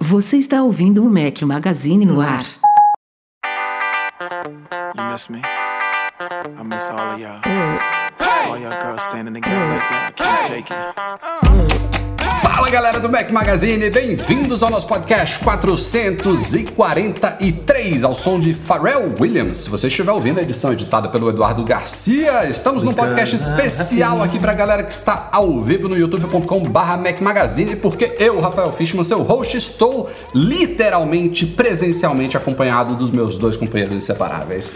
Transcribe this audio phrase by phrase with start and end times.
[0.00, 2.44] Você está ouvindo o Mac Magazine no ar.
[4.94, 5.40] You miss me?
[5.40, 8.01] I miss all of y'all.
[8.52, 10.08] All y'all girls standing together like that.
[10.08, 10.76] I can't take it.
[10.76, 11.16] Uh.
[11.48, 11.91] Mm.
[12.42, 19.58] Fala galera do Mac Magazine, bem-vindos ao nosso podcast 443, ao som de Pharrell Williams.
[19.58, 24.40] Se você estiver ouvindo a edição editada pelo Eduardo Garcia, estamos num podcast especial aqui
[24.40, 29.22] pra galera que está ao vivo no youtube.com/barra Mac Magazine, porque eu, Rafael Fishman, seu
[29.22, 34.72] host, estou literalmente, presencialmente acompanhado dos meus dois companheiros inseparáveis.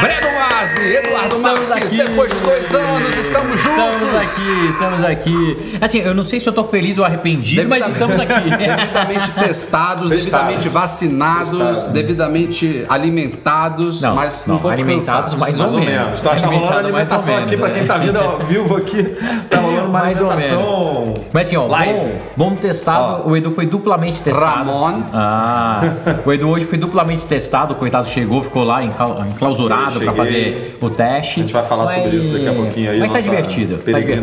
[0.00, 2.02] Breno Mazzi, Eduardo Estamos Marques, aqui.
[2.02, 4.08] depois de dois anos, estamos juntos.
[4.08, 5.56] Estamos aqui, estamos aqui.
[5.80, 8.50] Assim, eu não sei se eu tô feliz ou arrependido, mas estamos aqui.
[8.56, 15.38] devidamente testados, devidamente vacinados, devidamente alimentados, Não, mas não, um pouco alimentados cansados.
[15.38, 16.20] mais ou menos.
[16.20, 17.86] Tá, tá rolando mais alimentação aqui menos, pra quem é.
[17.86, 19.02] tá vindo ao vivo aqui.
[19.50, 21.14] Tá rolando uma Mais ou alimentação.
[21.32, 21.92] Mas assim, ó, Live.
[21.98, 22.10] bom,
[22.50, 23.28] bom testado.
[23.28, 24.70] o Edu foi duplamente testado.
[24.70, 25.02] Ramon.
[25.12, 25.82] Ah,
[26.24, 27.74] o Edu hoje foi duplamente testado.
[27.74, 31.40] O coitado chegou, ficou lá enclau- enclausurado pra fazer o teste.
[31.40, 32.98] A gente vai falar sobre isso daqui a pouquinho aí.
[33.00, 33.78] Mas tá divertido.
[33.78, 34.22] Tá divertido.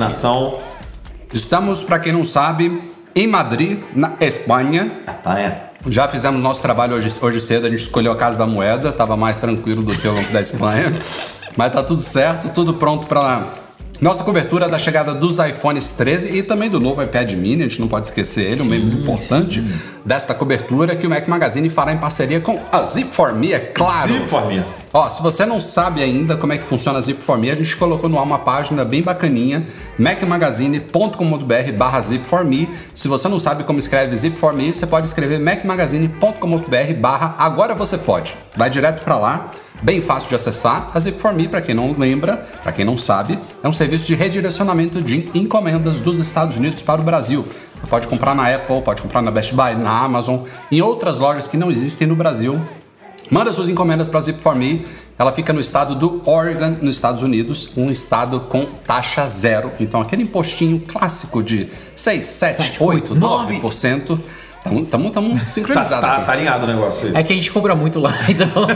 [1.33, 2.81] Estamos, para quem não sabe,
[3.15, 4.91] em Madrid, na Espanha.
[5.37, 5.69] É.
[5.87, 9.15] Já fizemos nosso trabalho hoje, hoje cedo, a gente escolheu a Casa da Moeda, tava
[9.15, 10.97] mais tranquilo do que o da Espanha.
[11.55, 13.43] Mas tá tudo certo, tudo pronto para
[14.01, 17.81] nossa cobertura da chegada dos iPhones 13 e também do novo iPad mini, a gente
[17.81, 19.61] não pode esquecer ele, um membro importante
[20.05, 24.13] desta cobertura que o Mac Magazine fará em parceria com a Zip4Me, é claro.
[24.13, 24.63] Zip for me.
[24.91, 28.09] Ó, se você não sabe ainda como é que funciona a Zip4Me, a gente colocou
[28.09, 29.67] no ar uma página bem bacaninha,
[29.99, 32.69] macmagazine.com.br barra Zip4Me.
[32.95, 38.35] Se você não sabe como escreve Zip4Me, você pode escrever macmagazine.com.br barra Agora Você Pode.
[38.55, 39.51] Vai direto para lá,
[39.81, 40.89] bem fácil de acessar.
[40.93, 45.01] A Zip4Me, para quem não lembra, para quem não sabe, é um serviço de redirecionamento
[45.01, 47.45] de encomendas dos Estados Unidos para o Brasil.
[47.79, 51.47] Você pode comprar na Apple, pode comprar na Best Buy, na Amazon, em outras lojas
[51.47, 52.59] que não existem no Brasil.
[53.29, 54.85] Manda suas encomendas para Zip4Me.
[55.17, 59.71] Ela fica no estado do Oregon, nos Estados Unidos, um estado com taxa zero.
[59.79, 64.19] Então, aquele impostinho clássico de 6, 7, 8, 9%.
[64.65, 66.25] Estamos Tá, sincronizados tá, aqui.
[66.25, 67.15] tá alinhado o negócio aí.
[67.15, 68.67] É que a gente compra muito lá, então.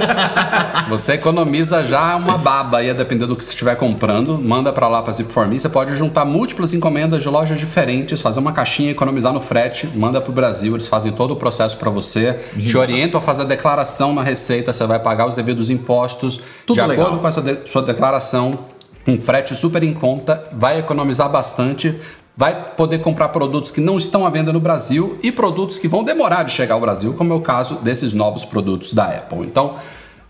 [0.89, 4.39] Você economiza já uma baba aí, a depender do que você estiver comprando.
[4.39, 5.59] Manda para lá para Zip4Me.
[5.59, 10.19] Você pode juntar múltiplas encomendas de lojas diferentes, fazer uma caixinha, economizar no frete, manda
[10.21, 10.73] pro Brasil.
[10.73, 12.39] Eles fazem todo o processo para você.
[12.57, 14.71] Te orientam a fazer a declaração na receita.
[14.73, 16.39] Você vai pagar os devidos impostos.
[16.65, 17.05] Tudo de legal.
[17.05, 18.57] acordo com essa de- sua declaração,
[19.05, 21.99] um frete super em conta, vai economizar bastante.
[22.35, 26.03] Vai poder comprar produtos que não estão à venda no Brasil e produtos que vão
[26.03, 29.41] demorar de chegar ao Brasil, como é o caso desses novos produtos da Apple.
[29.41, 29.75] Então,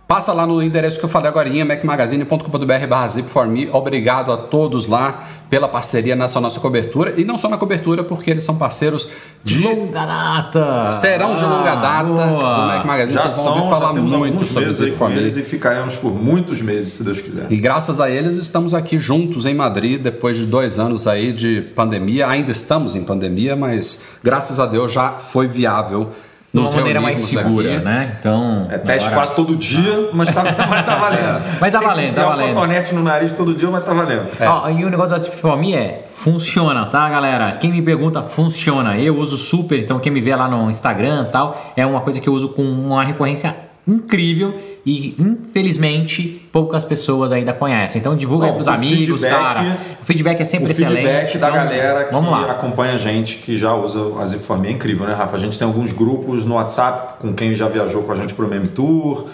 [0.07, 3.69] Passa lá no endereço que eu falei agora, macmagazine.com.br barra zip4me.
[3.71, 7.13] Obrigado a todos lá pela parceria nessa nossa cobertura.
[7.15, 9.07] E não só na cobertura, porque eles são parceiros
[9.43, 9.59] de...
[9.59, 10.91] Longa data!
[10.91, 12.55] Serão de longa data boa.
[12.55, 13.17] do Mac Magazine.
[13.17, 15.17] Já Vocês vão ouvir são, falar já temos muito sobre meses Zip4me.
[15.17, 17.47] eles e ficaremos por muitos meses, se Deus quiser.
[17.49, 21.61] E graças a eles estamos aqui juntos em Madrid depois de dois anos aí de
[21.61, 22.27] pandemia.
[22.27, 26.11] Ainda estamos em pandemia, mas graças a Deus já foi viável
[26.53, 27.83] De uma maneira mais segura, aqui.
[27.83, 28.15] né?
[28.19, 28.67] Então.
[28.69, 31.41] É teste agora- quase todo dia, mas tá, mas tá valendo.
[31.59, 32.51] Mas tá valendo, tá valendo.
[32.51, 34.27] um cotonete no nariz todo dia, mas tá valendo.
[34.39, 37.53] Ó, e o negócio da Zip4Me é, funciona, tá, galera?
[37.53, 38.95] Quem me pergunta, funciona.
[38.99, 42.19] Eu uso super, então quem me vê lá no Instagram e tal, é uma coisa
[42.21, 43.55] que eu uso com uma recorrência
[43.87, 44.53] incrível
[44.85, 47.99] e, infelizmente, poucas pessoas ainda conhecem.
[47.99, 49.77] Então divulga aí Bom, pros o amigos, feedback- cara.
[50.01, 51.37] O feedback é sempre O feedback excelente.
[51.37, 52.51] da então, galera que lá.
[52.51, 55.35] acompanha a gente, que já usa a Zipforme, é incrível, né, Rafa?
[55.35, 58.47] A gente tem alguns grupos no WhatsApp com quem já viajou com a gente pro
[58.47, 59.25] Meme Tour.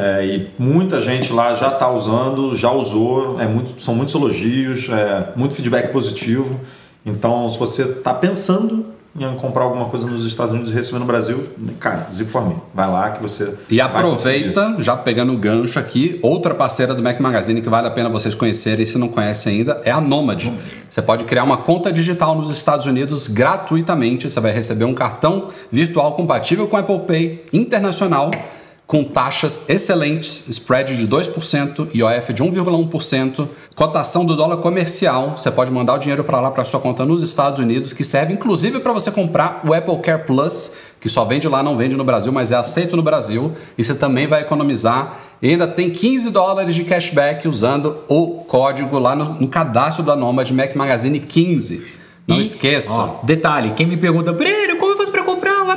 [0.00, 4.88] é, e muita gente lá já está usando, já usou, é muito, são muitos elogios,
[4.88, 6.60] é, muito feedback positivo.
[7.04, 8.86] Então, se você está pensando
[9.24, 11.48] em comprar alguma coisa nos Estados Unidos e receber no Brasil,
[11.80, 13.80] cara, Zipforme, vai lá que você E conseguir.
[13.80, 18.08] aproveita, já pegando o gancho aqui, outra parceira do Mac Magazine que vale a pena
[18.08, 20.46] vocês conhecerem, se não conhece ainda, é a Nomad.
[20.88, 24.28] Você pode criar uma conta digital nos Estados Unidos gratuitamente.
[24.28, 28.30] Você vai receber um cartão virtual compatível com Apple Pay internacional,
[28.88, 35.34] com taxas excelentes, spread de 2%, IOF de 1,1%, cotação do dólar comercial.
[35.36, 38.32] Você pode mandar o dinheiro para lá para sua conta nos Estados Unidos, que serve
[38.32, 42.02] inclusive para você comprar o Apple Care Plus, que só vende lá, não vende no
[42.02, 43.52] Brasil, mas é aceito no Brasil.
[43.76, 45.20] E você também vai economizar.
[45.42, 50.16] E ainda tem 15 dólares de cashback usando o código lá no, no cadastro da
[50.16, 51.98] Nomad Mac Magazine 15.
[52.26, 52.92] Não E, esqueça.
[52.92, 54.77] ó, detalhe, quem me pergunta, Breno,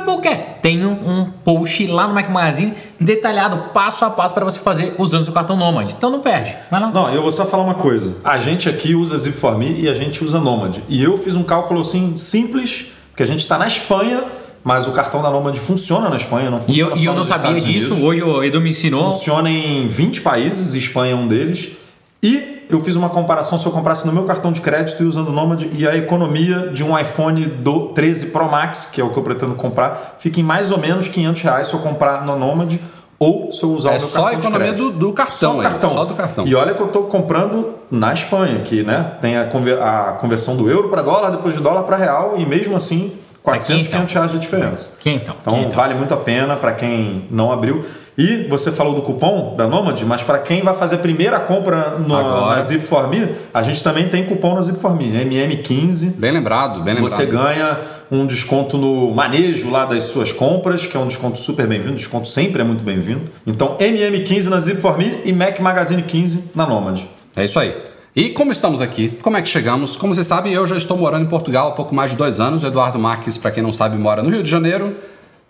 [0.00, 0.60] comprar o?
[0.60, 5.24] Tenho um post lá no Mac Magazine detalhado, passo a passo, para você fazer usando
[5.24, 5.90] seu cartão Nomad.
[5.90, 6.54] Então não perde.
[6.70, 6.88] Vai lá.
[6.88, 8.16] Não, eu vou só falar uma coisa.
[8.24, 10.78] A gente aqui usa Zip4Me e a gente usa Nomad.
[10.88, 14.24] E eu fiz um cálculo assim simples, porque a gente está na Espanha,
[14.64, 17.24] mas o cartão da Nomad funciona na Espanha, não E funciona eu, e eu não
[17.24, 18.08] sabia Estados disso, Unidos.
[18.08, 19.10] hoje o Edu me ensinou.
[19.12, 21.72] Funciona em 20 países, Espanha é um deles.
[22.22, 25.28] E eu fiz uma comparação se eu comprasse no meu cartão de crédito e usando
[25.28, 29.10] o Nomad e a economia de um iPhone do 13 Pro Max, que é o
[29.10, 32.38] que eu pretendo comprar, fica em mais ou menos 500 reais se eu comprar no
[32.38, 32.76] Nomad
[33.18, 35.36] ou se eu usar É o meu só a cartão de economia do, do cartão.
[35.36, 35.90] Só do cartão.
[35.90, 36.46] Só do cartão.
[36.46, 40.56] E olha que eu estou comprando na Espanha, que né, tem a, conver- a conversão
[40.56, 44.00] do euro para dólar, depois de dólar para real, e mesmo assim, 400, então.
[44.00, 44.90] 500 reais de diferença.
[45.04, 45.36] Então?
[45.44, 45.70] Quem então?
[45.72, 47.84] vale muito a pena para quem não abriu.
[48.16, 51.96] E você falou do cupom da Nomad, mas para quem vai fazer a primeira compra
[51.98, 52.56] no, Agora.
[52.56, 56.12] na Zip4Me, a gente também tem cupom na Zip4Me, MM15.
[56.16, 57.10] Bem lembrado, bem lembrado.
[57.10, 57.78] Você ganha
[58.10, 62.28] um desconto no manejo lá das suas compras, que é um desconto super bem-vindo, desconto
[62.28, 63.22] sempre é muito bem-vindo.
[63.46, 67.00] Então MM15 na Zip4Me e Mac Magazine 15 na Nomad.
[67.34, 67.74] É isso aí.
[68.14, 69.96] E como estamos aqui, como é que chegamos?
[69.96, 72.62] Como vocês sabem, eu já estou morando em Portugal há pouco mais de dois anos.
[72.62, 74.94] O Eduardo Marques, para quem não sabe, mora no Rio de Janeiro.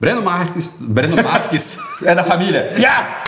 [0.02, 0.68] Breno Marques.
[0.80, 1.78] Breno Marques.
[2.04, 2.72] É da família.
[2.76, 3.22] Yeah!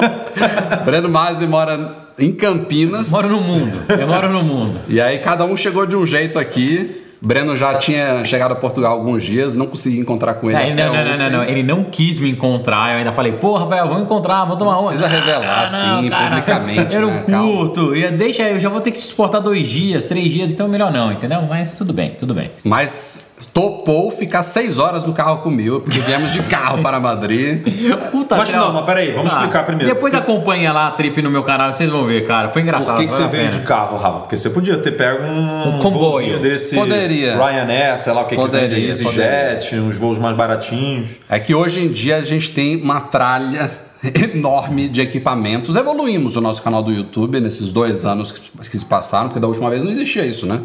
[0.82, 3.10] Breno Masi mora em Campinas.
[3.10, 3.76] Moro no mundo.
[3.86, 4.80] Eu moro no mundo.
[4.88, 6.96] E aí cada um chegou de um jeito aqui.
[7.20, 10.58] Breno já tinha chegado a Portugal há alguns dias, não consegui encontrar com ele.
[10.58, 11.44] É, até não, não, não, não, não.
[11.44, 12.92] Ele não quis me encontrar.
[12.92, 14.86] Eu ainda falei, porra, velho, vamos encontrar, vamos tomar uma.
[14.88, 17.24] precisa revelar, assim, publicamente, Eu não né?
[17.28, 17.52] Calma.
[17.52, 17.94] curto.
[17.94, 21.12] E Deixa, eu já vou ter que suportar dois dias, três dias, então melhor não,
[21.12, 21.42] entendeu?
[21.42, 22.50] Mas tudo bem, tudo bem.
[22.64, 27.62] Mas topou ficar seis horas no carro comigo, porque viemos de carro para Madrid.
[28.10, 29.92] Puta Mas não, mas peraí, vamos explicar primeiro.
[29.92, 32.48] Depois acompanha lá a trip no meu canal, vocês vão ver, cara.
[32.48, 32.96] Foi engraçado.
[32.96, 34.20] Por que, que você veio de carro, Rafa?
[34.20, 36.38] Porque você podia ter pego um, Um comboio.
[36.38, 37.36] desse Poderia.
[37.36, 41.10] Ryanair, sei lá o que, que Poderia, vende, EasyJet, uns voos mais baratinhos.
[41.28, 43.70] É que hoje em dia a gente tem uma tralha
[44.34, 45.76] enorme de equipamentos.
[45.76, 49.48] Evoluímos o nosso canal do YouTube nesses dois anos que, que se passaram, porque da
[49.48, 50.60] última vez não existia isso, né?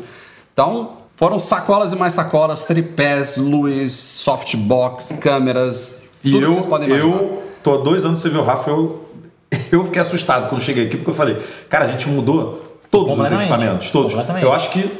[0.53, 6.65] Então, foram sacolas e mais sacolas, tripés, luz, softbox, câmeras, E tudo eu, que vocês
[6.65, 7.15] podem imaginar.
[7.15, 9.05] eu tô há dois anos sem ver o Rafa, eu,
[9.71, 11.37] eu fiquei assustado quando cheguei aqui, porque eu falei,
[11.69, 14.13] cara, a gente mudou todos os equipamentos, todos.
[14.41, 14.91] Eu acho que,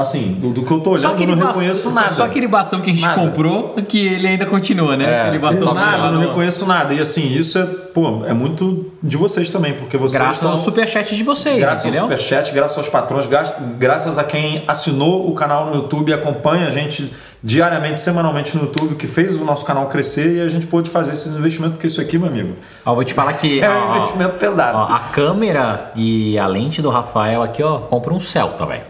[0.00, 2.08] assim, do, do que eu tô olhando, eu não bastão, reconheço nada.
[2.08, 3.20] só aquele bastão que a gente Nada.
[3.20, 5.04] comprou, que ele ainda continua, né?
[5.04, 5.38] É, aquele
[5.74, 6.94] nada, não reconheço nada.
[6.94, 10.52] E assim, isso é, pô, é muito de vocês também, porque vocês Graças são...
[10.52, 12.02] ao superchat de vocês, Graças entendeu?
[12.02, 16.14] ao Superchat, graças aos patrões, gra- graças a quem assinou o canal no YouTube e
[16.14, 20.48] acompanha a gente diariamente, semanalmente no YouTube, que fez o nosso canal crescer e a
[20.48, 22.54] gente pôde fazer esses investimentos, porque isso aqui, meu amigo,
[22.84, 24.76] Ó, vou te falar que é ó, um ó, investimento pesado.
[24.78, 28.82] ó, a câmera e a lente do Rafael aqui, ó, compra um Celta, velho.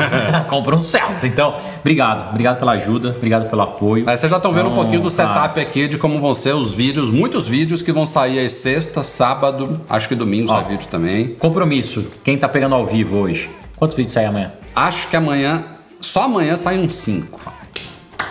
[0.48, 1.26] Compra um Celta.
[1.26, 2.30] Então, obrigado.
[2.30, 4.04] Obrigado pela ajuda, obrigado pelo apoio.
[4.06, 6.54] Mas vocês já estão vendo um Então, pouquinho do setup aqui, de como vão ser
[6.54, 10.88] os vídeos, muitos vídeos que vão sair aí sexta, sábado, acho que domingo sai vídeo
[10.90, 11.34] também.
[11.38, 12.04] Compromisso.
[12.24, 13.50] Quem tá pegando ao vivo hoje?
[13.76, 14.52] Quantos vídeos saem amanhã?
[14.74, 15.64] Acho que amanhã,
[16.00, 17.39] só amanhã saem uns cinco.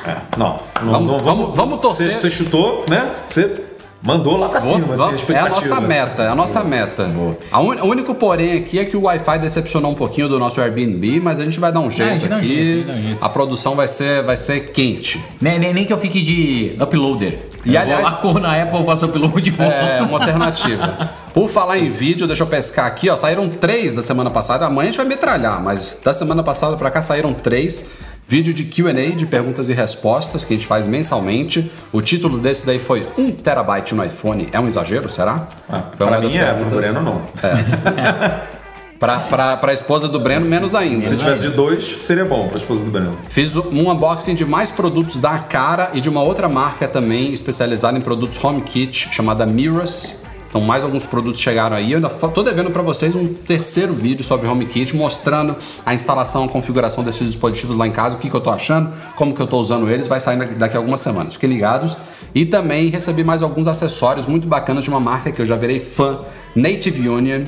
[0.05, 2.11] É, não, não, Vamos- não vamos- vamos torcer.
[2.11, 3.11] Você, chutou, né?
[3.25, 3.65] Você
[4.01, 7.09] mandou lá pra cima, Vamos- assim, a é a nossa meta, é a nossa meta.
[7.51, 10.61] A un- O único porém aqui é que o Wi-Fi decepcionou um pouquinho do nosso
[10.61, 12.85] Airbnb, mas a gente vai dar um jeito um aqui.
[12.87, 13.25] a um jeito.
[13.25, 15.21] A produção vai ser, vai ser quente.
[15.41, 17.39] Nem, nem, nem que eu fique de uploader.
[17.65, 19.73] E, Eu aliás- corro na Apple, faço upload de volta.
[19.73, 21.09] É uma alternativa.
[21.33, 23.17] Por falar em vídeo, deixa eu pescar aqui, ó.
[23.17, 24.65] Saíram três da semana passada.
[24.65, 27.85] Amanhã a gente vai metralhar, mas da semana passada pra cá saíram três.
[28.29, 31.71] Vídeo de QA, de perguntas e respostas, que a gente faz mensalmente.
[31.91, 34.47] O título desse daí foi 1 terabyte no iPhone.
[34.51, 35.47] É um exagero, será?
[35.67, 36.77] Ah, Foi pra mim é, pro.
[36.77, 37.21] Breno não.
[38.99, 41.07] Pra, pra, pra esposa do Breno, menos ainda.
[41.07, 43.11] Se tivesse de dois, seria bom pra esposa do Breno.
[43.29, 47.97] Fiz um unboxing de mais produtos da Cara e de uma outra marca também especializada
[47.97, 50.17] em produtos home kit chamada Mirrors.
[50.49, 51.91] Então mais alguns produtos chegaram aí.
[51.91, 56.45] Eu ainda tô devendo para vocês um terceiro vídeo sobre home kit mostrando a instalação,
[56.45, 59.41] a configuração desses dispositivos lá em casa, o que, que eu tô achando, como que
[59.41, 60.07] eu tô usando eles.
[60.07, 61.33] Vai sair daqui- a algumas semanas.
[61.33, 61.95] Fiquem ligados.
[62.33, 65.79] E também recebi mais alguns acessórios muito bacanas de uma marca que eu já virei
[65.79, 66.19] fã,
[66.55, 67.43] Native Union.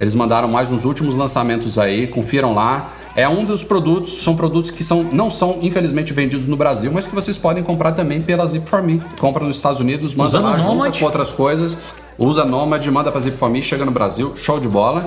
[0.00, 2.90] Eles mandaram mais uns últimos lançamentos aí, confiram lá.
[3.14, 7.06] É um dos produtos, são produtos que são, não são infelizmente vendidos no Brasil, mas
[7.06, 9.02] que vocês podem comprar também pela Zip4Me.
[9.20, 10.98] Compra nos Estados Unidos, manda Usando lá, o junta Nomad?
[10.98, 11.76] com outras coisas.
[12.20, 15.06] Usa Nomad, manda pra Zip4Me, chega no Brasil, show de bola.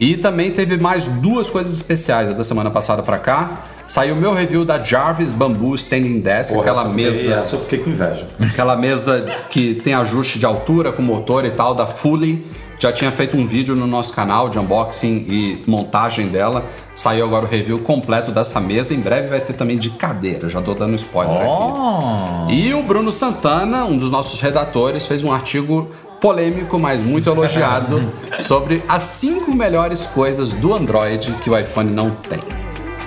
[0.00, 3.64] E também teve mais duas coisas especiais da semana passada pra cá.
[3.86, 7.60] Saiu o meu review da Jarvis Bamboo Standing Desk, Porra, aquela fiquei- mesa Essa eu
[7.60, 8.26] fiquei com inveja.
[8.40, 12.44] Aquela mesa que tem ajuste de altura com motor e tal, da Fully.
[12.76, 16.64] já tinha feito um vídeo no nosso canal de unboxing e montagem dela.
[16.94, 18.92] Saiu agora o review completo dessa mesa.
[18.92, 22.44] Em breve vai ter também de cadeira, já tô dando spoiler Oh.
[22.44, 22.52] aqui.
[22.54, 25.88] E o Bruno Santana, um dos nossos redatores, fez um artigo
[26.24, 28.10] polêmico, mas muito elogiado,
[28.42, 32.40] sobre as cinco melhores coisas do Android que o iPhone não tem.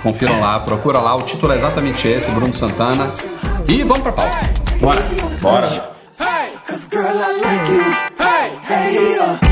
[0.04, 3.10] Confiram lá, procura lá, o título é exatamente esse, Bruno Santana.
[3.66, 4.38] E vamos pra pauta.
[4.80, 5.02] Bora.
[5.40, 5.90] Bora.
[8.70, 9.47] Hey,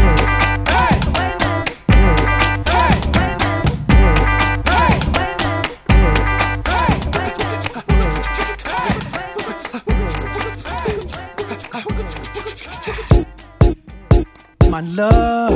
[14.77, 15.55] My love.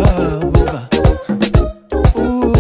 [2.17, 2.55] Ooh,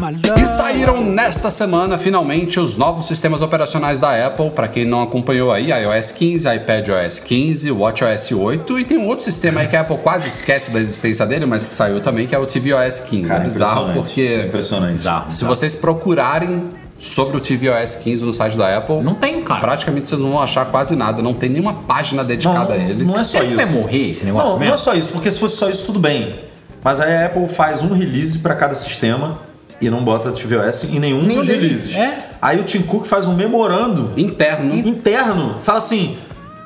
[0.00, 0.42] my love.
[0.42, 4.50] E saíram nesta semana finalmente os novos sistemas operacionais da Apple.
[4.50, 9.24] Para quem não acompanhou aí, iOS 15, iPadOS 15, WatchOS 8 e tem um outro
[9.24, 12.34] sistema aí que a Apple quase esquece da existência dele, mas que saiu também, que
[12.34, 13.28] é o tvOS 15.
[13.28, 15.04] Cara, é bizarro porque Impressionante.
[15.30, 19.60] Se vocês procurarem sobre o tvOS 15 no site da Apple, Não tem, cara.
[19.60, 21.20] praticamente vocês não vão achar quase nada.
[21.22, 23.04] Não tem nenhuma página dedicada a ele.
[23.04, 23.56] não é só Será que isso.
[23.56, 24.74] vai morrer esse negócio Não, não mesmo?
[24.74, 26.36] é só isso, porque se fosse só isso, tudo bem.
[26.82, 29.38] Mas aí a Apple faz um release para cada sistema
[29.80, 31.96] e não bota tvOS em nenhum, Nenhum dos deles, releases.
[31.96, 32.30] é.
[32.40, 34.74] Aí o Tim Cook faz um memorando Interno.
[34.76, 35.56] interno.
[35.60, 36.16] Fala assim: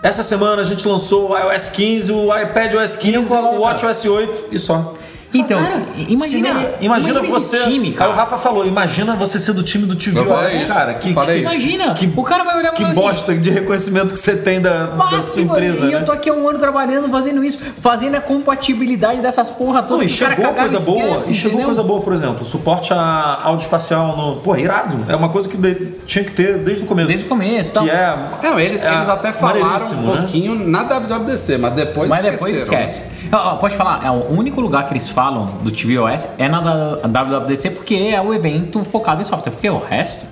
[0.02, 3.56] essa semana a gente lançou o iOS 15, o iPadOS 15, coloca.
[3.56, 4.94] o WatchOS 8 e só.
[5.34, 7.58] Então, Cara, imagina, se- imagina esse você.
[7.64, 8.10] time, Aí cara.
[8.10, 10.72] o Rafa falou: imagina você ser do time do tvOS, isso.
[10.72, 10.94] cara.
[10.94, 11.36] Que, que.
[11.40, 14.86] Imagina, Que- o cara vai olhar que assim, bosta de reconhecimento que você tem da,
[14.86, 15.86] da sua Máximo, empresa.
[15.86, 15.94] e né?
[16.00, 19.88] eu tô aqui há um ano trabalhando, fazendo isso, fazendo a compatibilidade dessas porra Não,
[19.88, 20.12] todas.
[20.12, 21.66] e cara chegou cagava coisa boa, esquece, e chegou entendeu?
[21.66, 24.36] coisa boa, por exemplo, suporte a áudio espacial no.
[24.36, 24.96] Pô, irado.
[25.08, 25.74] É uma coisa que de-
[26.06, 27.08] tinha que ter desde o começo.
[27.08, 27.84] Desde o começo, então.
[27.84, 28.16] Que é.
[28.42, 30.16] Não, eles, é eles até falaram um né?
[30.18, 32.84] pouquinho na WWDC, mas depois Mas depois esqueceram.
[32.84, 33.04] esquece.
[33.32, 36.60] Ó, ó, pode falar, é o único lugar que eles falam do tvOS é na
[36.60, 39.50] WWDC porque é o evento focado em software.
[39.50, 40.26] Porque o resto,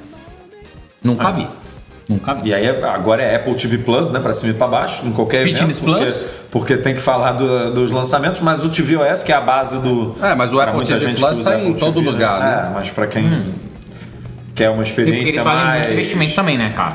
[1.03, 1.47] nunca vi.
[2.07, 2.51] Nunca vi.
[2.51, 4.21] E aí agora é Apple TV Plus, né?
[4.21, 5.85] Pra cima e pra baixo, em qualquer Fitness evento.
[5.97, 6.25] Porque, Plus?
[6.51, 10.15] porque tem que falar do- dos lançamentos, mas o tvOS, que é a base do.
[10.23, 12.67] É, mas o Apple TV gente Plus que usa tá em todo TV, lugar, né?
[12.69, 13.55] É, mas pra quem
[14.55, 15.79] quer uma E porque experiência eles fazem mais.
[15.79, 16.95] muito investimento também, né, cara?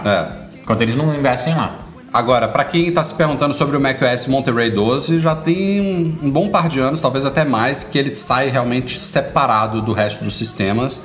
[0.56, 0.60] É.
[0.62, 1.72] Enquanto eles não investem lá.
[2.12, 6.50] Agora, para quem está se perguntando sobre o macOS Monterey 12, já tem um, bom
[6.50, 11.04] par de anos, talvez até mais, que ele sai realmente separado do resto dos sistemas.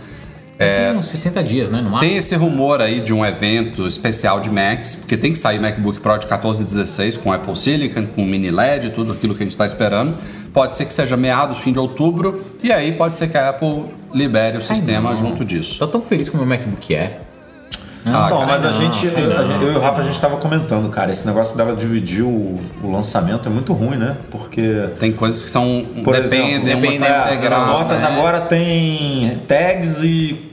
[0.56, 1.78] Tem uns 60 dias, né?
[1.78, 2.08] No máximo.
[2.08, 6.00] Tem esse rumor aí de um evento especial de Macs, porque tem que sair MacBook
[6.00, 9.46] Pro de 14 e 16 com Apple Silicon, com mini LED, tudo aquilo que a
[9.46, 10.16] gente está esperando.
[10.52, 13.86] Pode ser que seja meados, fim de outubro, e aí pode ser que a Apple
[14.14, 15.16] libere o Sai sistema não.
[15.16, 15.78] junto disso.
[15.78, 17.33] Tô tão feliz com o meu MacBook Air.
[18.06, 20.04] Ah, Então, mas a não, gente, eu, a não, gente- eu e o Rafa, a
[20.04, 24.16] gente tava comentando, cara, esse negócio dela dividir o, o lançamento é muito ruim, né?
[24.30, 28.08] Porque Tem coisas que são Por dependem, exemplo, uma dependem, são é, integral, Notas né?
[28.08, 30.50] agora tem tags e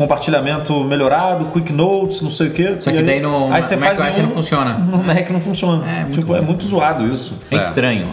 [0.00, 2.76] compartilhamento melhorado, quick notes, não sei o quê.
[2.80, 4.74] Só E que daí no aí você Mac faz OS um- não funciona.
[4.90, 5.90] No Mac não funciona.
[5.90, 7.34] É, muito tipo, é muito zoado isso.
[7.50, 7.58] É, É.
[7.58, 8.08] estranho.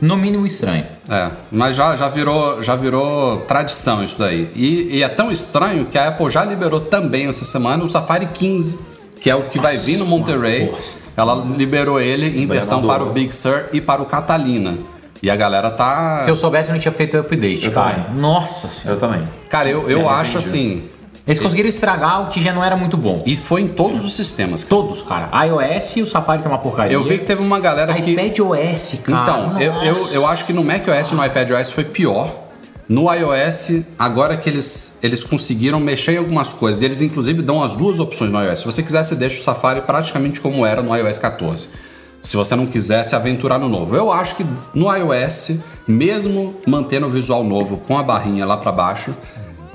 [0.00, 0.84] No mínimo estranho.
[1.08, 4.50] É, mas já, já, virou, já virou tradição isso daí.
[4.54, 8.26] E, e é tão estranho que a Apple já liberou também essa semana o Safari
[8.26, 8.78] 15,
[9.20, 10.70] que é o que vai Nossa, vir no Monterey.
[11.16, 14.74] Ela liberou ele em versão para o Big Sur e para o Catalina.
[15.22, 16.20] E a galera tá.
[16.20, 17.94] Se eu soubesse, eu não tinha feito o update, Eu cara.
[18.04, 18.20] também.
[18.20, 18.96] Nossa senhora.
[18.96, 19.28] Eu também.
[19.48, 20.82] Cara, eu, eu acho assim.
[21.26, 23.20] Eles conseguiram estragar o que já não era muito bom.
[23.26, 24.62] E foi em todos os sistemas.
[24.62, 25.28] Todos, cara.
[25.44, 26.94] iOS e o Safari tem uma porcaria.
[26.94, 28.12] Eu vi que teve uma galera que.
[28.12, 29.22] iPad OS, cara.
[29.22, 32.32] Então, eu, eu, eu acho que no macOS e no iPadOS foi pior.
[32.88, 37.74] No iOS, agora que eles, eles conseguiram mexer em algumas coisas, eles inclusive dão as
[37.74, 38.60] duas opções no iOS.
[38.60, 41.68] Se você quiser, você deixa o Safari praticamente como era no iOS 14.
[42.22, 43.96] Se você não quiser se aventurar no novo.
[43.96, 48.70] Eu acho que no iOS, mesmo mantendo o visual novo com a barrinha lá pra
[48.70, 49.12] baixo,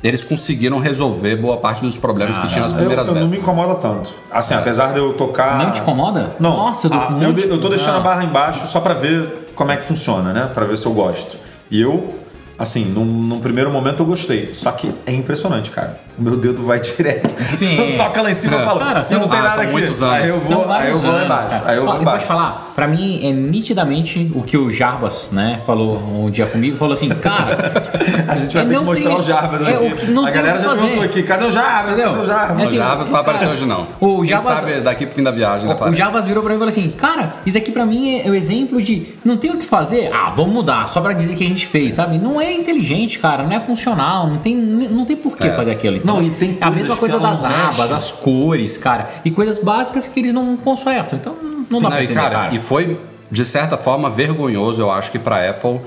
[0.03, 3.31] eles conseguiram resolver boa parte dos problemas que tinha nas Eu, primeiras eu não betas.
[3.31, 4.11] me incomoda tanto.
[4.31, 5.57] Assim, apesar de eu tocar.
[5.57, 6.35] Não te incomoda?
[6.39, 6.51] Não.
[6.57, 7.99] Nossa, do Ah, eu, eu tô deixando Não.
[7.99, 10.49] a barra embaixo só pra ver como é que funciona, né?
[10.53, 11.35] Pra ver se eu gosto.
[11.69, 12.15] E eu,
[12.61, 14.53] assim, num, num primeiro momento eu gostei.
[14.53, 15.99] Só que é impressionante, cara.
[16.17, 17.33] O meu dedo vai direto.
[17.43, 17.95] Sim.
[17.97, 19.83] Toca lá em cima e fala, Cara, não, são- tem ah, nada aqui.
[19.83, 20.03] anos.
[20.03, 21.47] Aí eu São vou, aí eu vou lá anos, embaixo.
[21.47, 21.63] cara.
[21.65, 22.27] Aí eu Ó, vou e embaixo.
[22.27, 26.77] pode falar, pra mim é nitidamente o que o Jarbas, né, falou um dia comigo,
[26.77, 27.57] falou assim, cara,
[28.27, 29.85] A gente vai É, ter que não mostrar tem- o Jarbas é, aqui.
[29.93, 30.81] o que não a o galera já fazer.
[30.81, 31.89] perguntou aqui, cadê o Jarbas?
[31.95, 32.59] Cadê o Jarbas?
[32.59, 33.87] É assim, O Jarbas não vai aparecer hoje, não.
[33.99, 35.93] O Quem Jarbas- sabe daqui pro fim da viagem, né, O pai?
[35.93, 38.81] Jarbas virou pra mim e falou assim: Cara, isso aqui pra mim é o exemplo
[38.81, 40.09] de não tem o que fazer.
[40.13, 42.17] Ah, vamos mudar, só pra dizer que a gente fez, sabe?
[42.17, 45.51] Não é inteligente, cara, não é funcional, não tem, não tem por que É.
[45.55, 45.97] fazer aquilo.
[45.97, 46.15] entendeu?
[46.15, 47.93] Não, e tem É a mesma coisa das abas, mexe.
[47.93, 51.17] as cores, cara, e coisas básicas que eles não consertam.
[51.19, 51.35] Então
[51.69, 52.55] não dá Não, pra entender, cara, cara.
[52.55, 55.79] e foi, de certa forma, vergonhoso, eu acho que pra Apple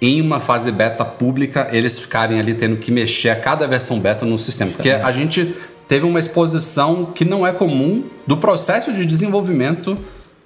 [0.00, 4.26] em uma fase beta pública, eles ficarem ali tendo que mexer a cada versão beta
[4.26, 4.70] no sistema.
[4.70, 5.54] Porque a gente
[5.88, 9.96] teve uma exposição que não é comum do processo de desenvolvimento,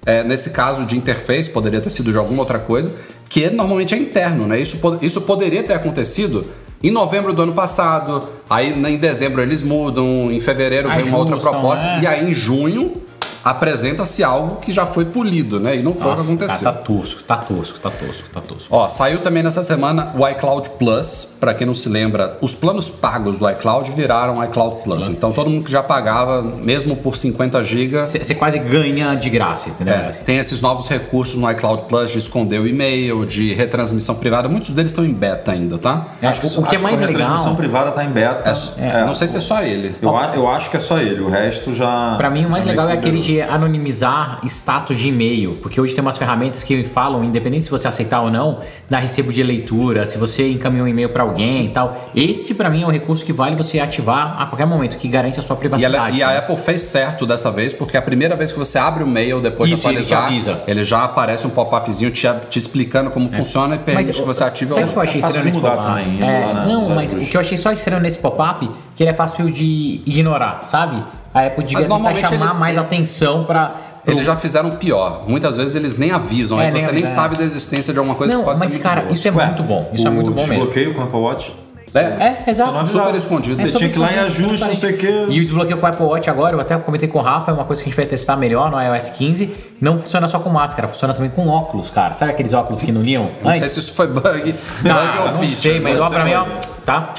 [0.05, 2.93] é, nesse caso de interface, poderia ter sido de alguma outra coisa,
[3.31, 4.59] que normalmente é interno, né?
[4.59, 6.47] Isso, isso poderia ter acontecido
[6.83, 11.37] em novembro do ano passado, aí em dezembro eles mudam, em fevereiro vem uma outra
[11.37, 11.99] proposta, né?
[12.03, 13.01] e aí em junho
[13.43, 15.75] apresenta-se algo que já foi polido, né?
[15.77, 16.47] E não foi o que aconteceu.
[16.47, 18.75] cara, tá tosco, tá tosco, tá tosco, tá tosco.
[18.75, 21.37] Ó, saiu também nessa semana o iCloud Plus.
[21.39, 25.07] Pra quem não se lembra, os planos pagos do iCloud viraram iCloud Plus.
[25.09, 29.69] Então todo mundo que já pagava, mesmo por 50 GB, Você quase ganha de graça,
[29.69, 29.93] entendeu?
[29.95, 34.47] é, tem esses novos recursos no iCloud Plus de esconder o e-mail, de retransmissão privada.
[34.47, 36.05] Muitos deles estão em beta ainda, tá?
[36.21, 38.53] Eu acho que o que é mais a legal, transmissão privada tá em beta.
[38.77, 39.95] É, não sei se é só ele.
[40.01, 42.15] Eu, a- eu acho que é só ele, o resto já.
[42.17, 46.01] Pra mim, o mais legal é aquele de anonimizar status de e-mail, porque hoje tem
[46.01, 48.59] umas ferramentas que falam, independente se você aceitar ou não,
[48.89, 52.09] dá recebo de leitura, se você encaminhou um e-mail pra alguém e tal.
[52.15, 55.39] Esse, pra mim, é um recurso que vale você ativar a qualquer momento, que garante
[55.39, 55.95] a sua E, privacidade.
[55.95, 56.37] ela- e a né?
[56.39, 59.71] Apple fez certo dessa vez, porque a primeira vez que você abre o mail depois
[59.71, 60.63] Isso, de ele atualizar, avisa.
[60.67, 64.71] ele já aparece um pop-upzinho te, te explicando como funciona e permite que você ative
[64.71, 66.01] sabe o que eu achei É estranho nesse pop-up?
[66.01, 69.13] indo É, não, mas o que eu achei só estranho nesse pop-up, que ele é
[69.13, 71.03] fácil de ignorar, sabe?
[71.33, 73.71] A Apple devia tentar chamar ele- mais atenção pra...
[74.03, 75.21] pro- Eles já fizeram pior.
[75.25, 77.99] Mumuitas vezes eles nem avisam, É, aí nem você nem avisa, sabe da existência de
[77.99, 79.13] alguma coisa Não, que pode mas ser muito cara, boa.
[79.13, 79.89] isso é Ué, muito bom.
[79.93, 80.55] Isso é muito bom mesmo.
[80.55, 81.55] Desbloqueio com o Apple Watch.
[81.93, 82.71] É, exato.
[82.71, 83.05] Você não avisava.
[83.07, 83.59] Super escondido.
[83.61, 85.25] Você É tinha que ir lá em ajuste, não sei o quê.
[85.29, 87.53] E o desbloqueio com o Apple Watch agora, eu até comentei com o Rafa, é
[87.53, 89.53] uma coisa que a gente vai testar melhor no iOS 15.
[89.81, 92.13] Não funciona só com máscara, funciona também com óculos, cara.
[92.13, 93.29] Sabe aqueles óculos que não liam?
[93.43, 94.55] Não sei se isso foi bug, bug
[94.89, 95.49] Ah, ou não feature.
[95.49, 96.55] sei, mas ó, ser pra mim, ó, bug.
[96.85, 97.11] tá,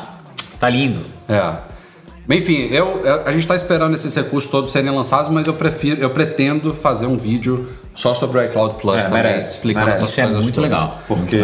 [0.59, 1.01] tá lindo.
[1.29, 1.53] É.
[2.27, 5.55] Bem, Enfim, eu, eu- a gente está esperando esses recursos todos serem lançados, mas eu
[5.55, 9.87] prefiro, eu pretendo fazer um vídeo só sobre o iCloud Plus É, também, merece, explicando
[9.87, 10.03] merece.
[10.05, 10.71] essas Isso é coisas muito todas.
[10.71, 10.99] legal.
[11.09, 11.37] Porque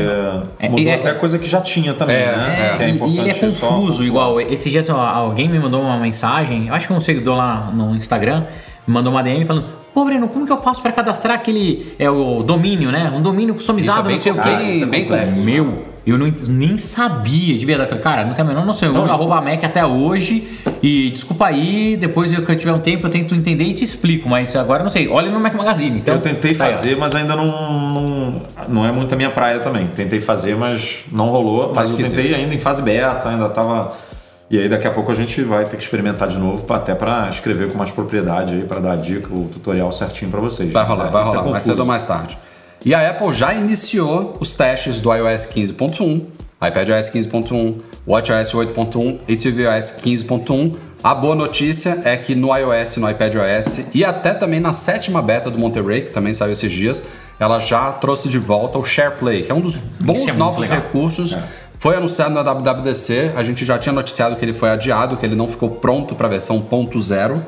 [0.60, 2.70] É, mudou é- até coisa que já tinha também, É, né?
[2.74, 2.76] é.
[2.76, 4.06] Que é E- importante e ele é só confuso, pontuar.
[4.06, 4.40] igual.
[4.40, 8.44] Esses dias alguém me mandou uma mensagem, eu acho que um seguidor lá no Instagram,
[8.86, 9.66] me mandou uma DM falando.
[9.92, 11.92] Pô, Breno, como que eu faço pra cadastrar aquele.
[11.98, 13.12] É o domínio, né?
[13.14, 14.70] Um domínio customizado, Isso é bem não sei o quê.
[14.70, 15.40] isso é bem complexo.
[15.42, 17.90] Meu, eu não, nem sabia de verdade.
[17.90, 18.94] Eu Falei, cara, não tem a menor noção.
[18.94, 20.46] Eu uso arroba Mac até hoje.
[20.82, 24.28] E desculpa aí, depois que eu tiver um tempo, eu tento entender e te explico.
[24.28, 25.08] Mas agora eu não sei.
[25.08, 25.98] Olha no Mac Magazine.
[25.98, 28.42] Então, eu tentei tá aí, fazer, mas ainda não, não.
[28.68, 29.88] Não é muito a minha praia também.
[29.88, 31.72] Tentei fazer, mas não rolou.
[31.74, 32.16] Mas eu esquisito.
[32.16, 33.94] tentei ainda em fase beta, ainda tava.
[34.50, 37.28] E aí daqui a pouco a gente vai ter que experimentar de novo, até para
[37.28, 40.72] escrever com mais propriedade aí, para dar a dica, o tutorial certinho para vocês.
[40.72, 42.38] Vai Mas rolar, é- vai isso é rolar, mais cedo ou mais tarde.
[42.88, 46.22] E a Apple já iniciou os testes do iOS 15.1,
[46.54, 50.74] iPadOS 15.1, WatchOS 8.1 e tvOS 15.1.
[51.04, 55.50] A boa notícia é que no iOS, no iPadOS e até também na sétima beta
[55.50, 57.04] do Monterey, que também saiu esses dias,
[57.38, 60.78] ela já trouxe de volta o SharePlay, que é um dos bons é novos legal.
[60.78, 61.36] recursos.
[61.78, 65.36] Foi anunciado na WWDC, a gente já tinha noticiado que ele foi adiado, que ele
[65.36, 67.38] não ficou pronto para a versão 1.0,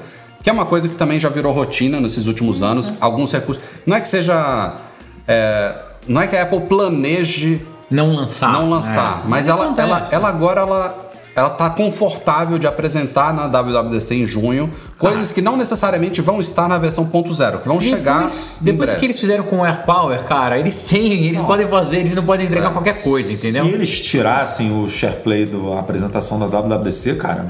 [0.42, 2.92] que é uma coisa que também já virou rotina nesses últimos anos.
[3.00, 3.64] Alguns recursos.
[3.86, 4.89] Não é que seja.
[5.30, 5.74] É,
[6.08, 8.52] não é que a Apple planeje Não lançar.
[8.52, 9.28] não lançar, É.
[9.28, 9.88] mas ela, acontece.
[9.88, 11.06] ela, ela agora ela.
[11.32, 16.68] Ela tá confortável de apresentar na WWDC em junho coisas que não necessariamente vão estar
[16.68, 18.14] na versão 1.0, que vão chegar.
[18.22, 18.98] Depois, em depois breve.
[19.00, 22.46] que eles fizeram com o AirPower, cara, eles têm, eles podem fazer, eles não podem
[22.46, 23.64] entregar qualquer coisa, entendeu?
[23.64, 27.46] Se eles tirassem o SharePlay da apresentação da WWDC, cara,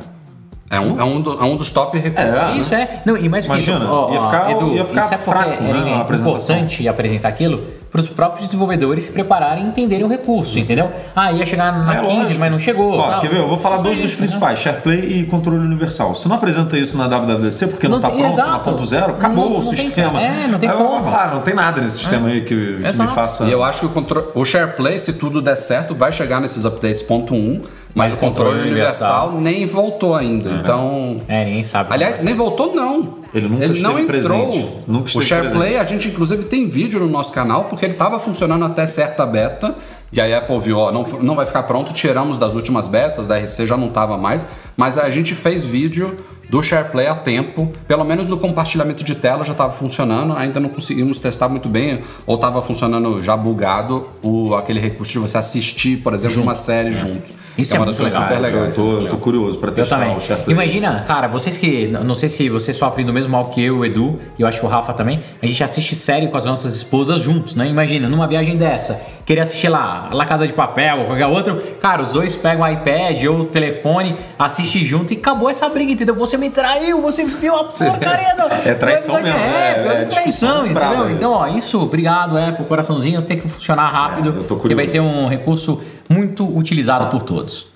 [0.72, 2.30] É um, é um, do- é um dos top recursos.
[2.40, 2.56] É, né?
[2.58, 3.02] Isso é.
[3.04, 5.62] Não, e mais que isso, Imagina, ó, ó, ia ficar- Edu, ia ficar que fraco,
[5.64, 6.56] né, era a apresentação.
[6.56, 7.60] importante apresentar aquilo?
[7.90, 10.92] Para os próprios desenvolvedores se prepararem e entenderem o recurso, entendeu?
[11.14, 12.38] Ah, ia chegar na É 15, lógico.
[12.40, 12.96] mas não chegou.
[12.96, 13.20] Ó, tal.
[13.20, 13.38] quer ver?
[13.40, 16.14] Eu vou falar dois dos isso, principais, SharePlay e controle universal.
[16.14, 18.70] Se não apresenta isso na WWDC porque não, tá tem- pronto na exato.
[18.70, 20.22] ponto zero, acabou Não- o não tem- sistema.
[20.22, 21.00] é, não tem Aí eu como.
[21.00, 23.44] vou falar, não tem nada nesse sistema aí que, que me faça.
[23.46, 26.64] E eu acho que o, contro- o SharePlay, se tudo der certo, vai chegar nesses
[26.64, 27.60] updates ponto .1,
[27.92, 30.48] mas o controle universal nem voltou ainda.
[30.50, 31.92] Então, É, ninguém sabe.
[31.92, 33.19] aliás, nem voltou não.
[33.32, 34.50] Ele nunca não esteve entrou.
[34.50, 34.76] presente.
[34.86, 38.64] Nunca o SharePlay, a gente inclusive tem vídeo no nosso canal porque ele estava funcionando
[38.64, 39.74] até certa beta.
[40.12, 43.28] E aí a Apple viu, ó, não, não vai ficar pronto, tiramos das últimas betas,
[43.28, 44.44] da RC já não estava mais,
[44.76, 49.44] mas a gente fez vídeo do SharePlay a tempo, pelo menos o compartilhamento de tela
[49.44, 54.56] já estava funcionando, ainda não conseguimos testar muito bem, ou estava funcionando já bugado o,
[54.56, 57.30] aquele recurso de você assistir, por exemplo, uma série junto.
[57.58, 58.22] Isso é é muito legal.
[58.22, 58.74] super Eu legais.
[58.74, 60.16] tô, eu tô curioso pra Eu testar também.
[60.16, 60.54] o SharePlay.
[60.54, 61.86] Imagina, cara, vocês que.
[61.88, 64.60] Não sei se vocês sofrem do mesmo mal que eu, o Edu, e eu acho
[64.60, 65.20] que o Rafa também.
[65.42, 67.66] A gente assiste série com as nossas esposas juntos, né?
[67.68, 71.56] Imagina, numa viagem dessa, querer assistir lá, La Casa de Papel ou qualquer outro.
[71.80, 75.92] Cara, os dois pegam o iPad ou o telefone, assistem junto e acabou essa briga,
[75.92, 76.14] entendeu?
[76.14, 78.50] Você me traiu, você viu a porcaria do.
[78.70, 79.40] É traição episódio.
[79.40, 81.06] mesmo, É, é- pior é que traição, entendeu?
[81.06, 81.10] isso.
[81.16, 84.28] Então, ó, isso, obrigado, Apple, coraçãozinho, tem que funcionar rápido.
[84.28, 84.92] É, eu tô que vai curioso.
[84.92, 85.80] ser um recurso
[86.10, 87.68] muito utilizado por todos.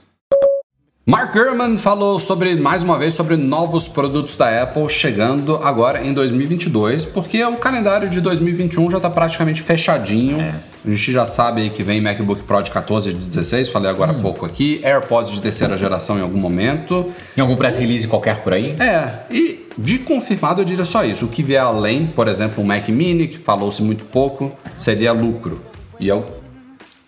[1.07, 6.14] Mark Gurman falou sobre mais uma vez sobre novos produtos da Apple chegando agora em
[6.14, 10.38] 2022, porque o calendário de 2021 já está praticamente fechadinho.
[10.83, 14.12] A gente já sabe que vem MacBook Pro de 14 e de 16, falei agora
[14.12, 17.12] há pouco aqui, AirPods de terceira geração em algum momento.
[17.35, 18.75] Tem algum press release qualquer por aí?
[18.81, 21.27] É, e de confirmado eu diria só isso.
[21.27, 25.61] O que vier além, por exemplo, o Mac Mini, que falou-se muito pouco, seria lucro.
[26.01, 26.43] E eu.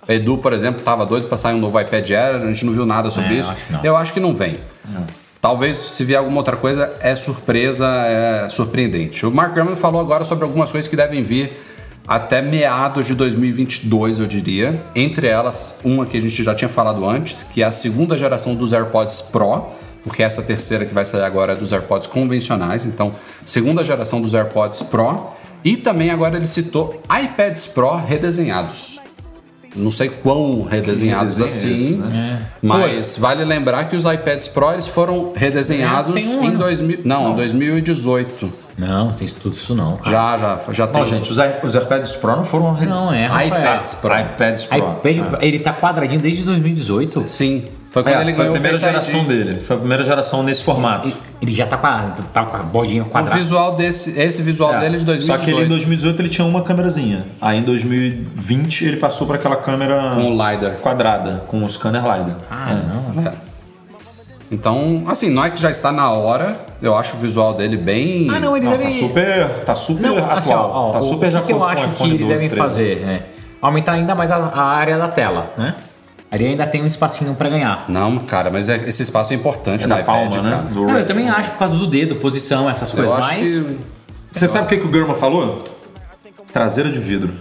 [0.08, 2.86] Edu, por exemplo, estava doido para sair um novo iPad Air, a gente não viu
[2.86, 3.50] nada sobre É, isso.
[3.50, 3.84] acho não.
[3.84, 4.58] Eu acho que não vem.
[5.40, 9.24] Talvez se vier alguma outra coisa, é surpresa, é surpreendente.
[9.26, 11.52] O Mark Gurman falou agora sobre algumas coisas que devem vir
[12.08, 14.80] até meados de 2022, eu diria.
[14.94, 18.54] Entre elas, uma que a gente já tinha falado antes, que é a segunda geração
[18.54, 19.66] dos AirPods Pro,
[20.02, 22.86] porque essa terceira que vai sair agora é dos AirPods convencionais.
[22.86, 23.12] Então,
[23.44, 25.30] segunda geração dos AirPods Pro.
[25.64, 28.95] E também agora ele citou iPads Pro redesenhados.
[29.76, 32.42] Não sei quão redesenhados assim, redesenho é né?
[32.62, 36.58] mas vale lembrar que os iPads Pro eles foram redesenhados É, um em ano.
[36.58, 38.52] 2000, não, 2018.
[38.78, 40.10] Não, tem tudo isso não, cara.
[40.10, 41.00] Já, já, já tem.
[41.00, 42.72] Não, gente, os, os AirPads Pro não foram...
[42.74, 43.48] re- Não, é, Rafael.
[43.62, 44.18] iPads Pro.
[44.18, 44.78] iPads Pro.
[44.78, 47.24] iPad, Ele tá quadradinho desde 2018.
[47.26, 47.64] Sim,
[48.02, 49.26] foi quando É, ele foi a primeira o geração ID.
[49.28, 49.60] dele.
[49.60, 51.10] Foi a primeira geração nesse formato.
[51.40, 53.38] Ele já tá com a, tá com a bordinha O quadrada.
[53.40, 56.28] visual desse, esse visual É, dele é de Só que ele 2018 em 2018 ele
[56.28, 57.24] tinha uma câmerazinha.
[57.40, 60.72] Aí em 2020 ele passou para aquela câmera com o LiDAR.
[60.82, 62.36] quadrada, com o scanner LiDAR.
[62.50, 62.74] Ah,
[63.14, 63.22] não.
[63.26, 63.32] É.
[64.50, 68.28] Então, assim, não é que já está na hora, eu acho o visual dele bem...
[68.30, 68.92] Ah, não, eles Não, devem...
[68.92, 70.36] tá super, tá super Não, atual.
[70.38, 72.48] assim, ó, tá o- super o que, que eu o acho que eles 12, devem
[72.50, 72.56] 13.
[72.56, 72.96] fazer?
[73.04, 73.20] né?
[73.60, 75.74] Aumentar ainda mais a, a área da tela, né?
[76.30, 77.84] Ali ainda tem um espacinho pra ganhar.
[77.88, 80.50] Não, cara, mas é- esse espaço é importante É no iPad, palma, né?
[80.56, 80.62] cara.
[80.64, 83.50] Do Não, eu também acho por causa do dedo, posição, essas coisas, mas...
[83.58, 83.78] que...
[84.32, 85.62] Você sabe o que, que o Gurman falou?
[86.52, 87.32] Traseira de vidro.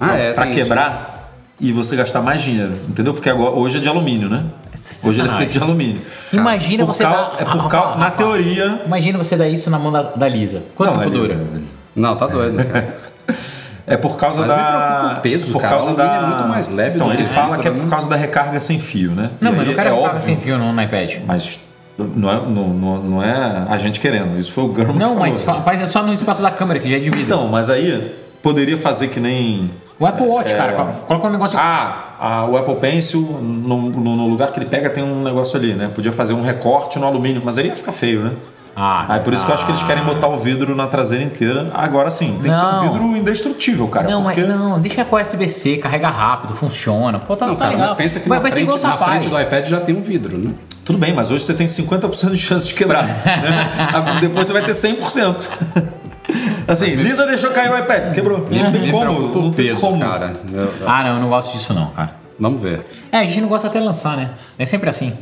[0.00, 0.62] Ah, é, Pra tem isso.
[0.62, 3.12] quebrar e você gastar mais dinheiro, entendeu?
[3.14, 4.44] Porque agora, hoje é de alumínio, né?
[4.72, 6.00] Essa é Hoje ele é feito de alumínio.
[6.32, 7.42] Imagina Por você cau- dar...
[7.42, 8.82] É por Ah, causa, Rafa, na teoria.
[8.86, 10.62] Imagina você dar isso na mão da, da Lisa.
[10.74, 11.40] Quanto Não, tempo dura?
[11.94, 12.96] Não, tá doido, cara.
[13.86, 14.56] É por causa Mas da.
[14.56, 15.74] me preocupa o peso, por cara.
[15.74, 16.04] causa O da.
[16.04, 18.08] alumínio é muito mais leve Então, do que ele fala vidro, que é por causa
[18.08, 19.30] da recarga sem fio, né?
[19.40, 21.16] Não, E mas não quero é óbvio, sem fio no, no iPad.
[21.26, 21.58] Mas
[21.98, 24.38] não é, não, não, não é a gente querendo.
[24.38, 26.98] Isso foi o Gurman Não, mas faz só no espaço da câmera, que já é
[26.98, 27.20] de vidro.
[27.20, 29.70] Então, mas aí poderia fazer que nem.
[30.00, 31.58] o Apple Watch, é- cara, colo- coloca um negócio...
[31.58, 35.58] Ah, a- o Apple Pencil, no, no- no lugar que ele pega tem um negócio
[35.58, 35.90] ali, né?
[35.94, 38.30] Podia fazer um recorte no alumínio, mas aí ia ficar feio, né?
[38.76, 41.22] Ah, Aí por isso que eu acho que eles querem botar o vidro na traseira
[41.22, 41.70] inteira.
[41.74, 42.82] Agora sim, tem que ser um Não.
[42.92, 44.08] vidro indestrutível, cara.
[44.10, 44.40] Não, porque...
[44.42, 47.20] mas não, deixa com USB-C, carrega rápido, funciona.
[47.20, 47.88] Pô, tá, Não, tá cara, legal.
[47.88, 49.10] mas pensa que vai, na, vai ser frente, igual na Safari.
[49.12, 50.52] frente do iPad já tem um vidro, né?
[50.84, 53.04] Tudo bem, mas hoje você tem 50% de chance de quebrar.
[53.06, 54.18] né?
[54.20, 55.48] Depois você vai ter 100%.
[56.66, 58.38] Assim, Lisa deixou cair o iPad, quebrou.
[58.50, 59.02] não tem me como.
[59.04, 60.00] preocupa Não o tem peso, como.
[60.00, 60.32] cara.
[60.52, 62.10] Eu- Ah, não, eu não gosto disso não, cara.
[62.40, 62.82] Vamos ver.
[63.12, 64.30] É, a gente não gosta até de lançar, né?
[64.58, 65.12] É sempre assim.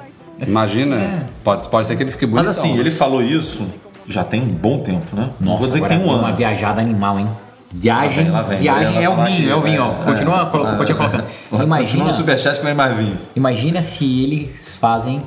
[0.43, 1.23] É Imagina, É.
[1.45, 2.45] pode, pode ser que ele fique bonito.
[2.47, 3.67] Mas assim, ele falou isso
[4.07, 5.31] já tem um bom tempo, né?
[5.39, 6.37] não Nossa, vou dizer que tem um uma ano.
[6.37, 7.29] viajada animal, hein?
[7.75, 8.59] Viagem, Lá vem, lá vem.
[8.61, 9.91] viagem vai é o vinho, aqui, é o vinho, ó.
[9.93, 10.05] vai.
[10.07, 11.25] Continua, colo- continua colocando.
[11.49, 13.17] Continua Imagina, no superchat que vem mais vinho.
[13.35, 15.23] imagina se eles fazem,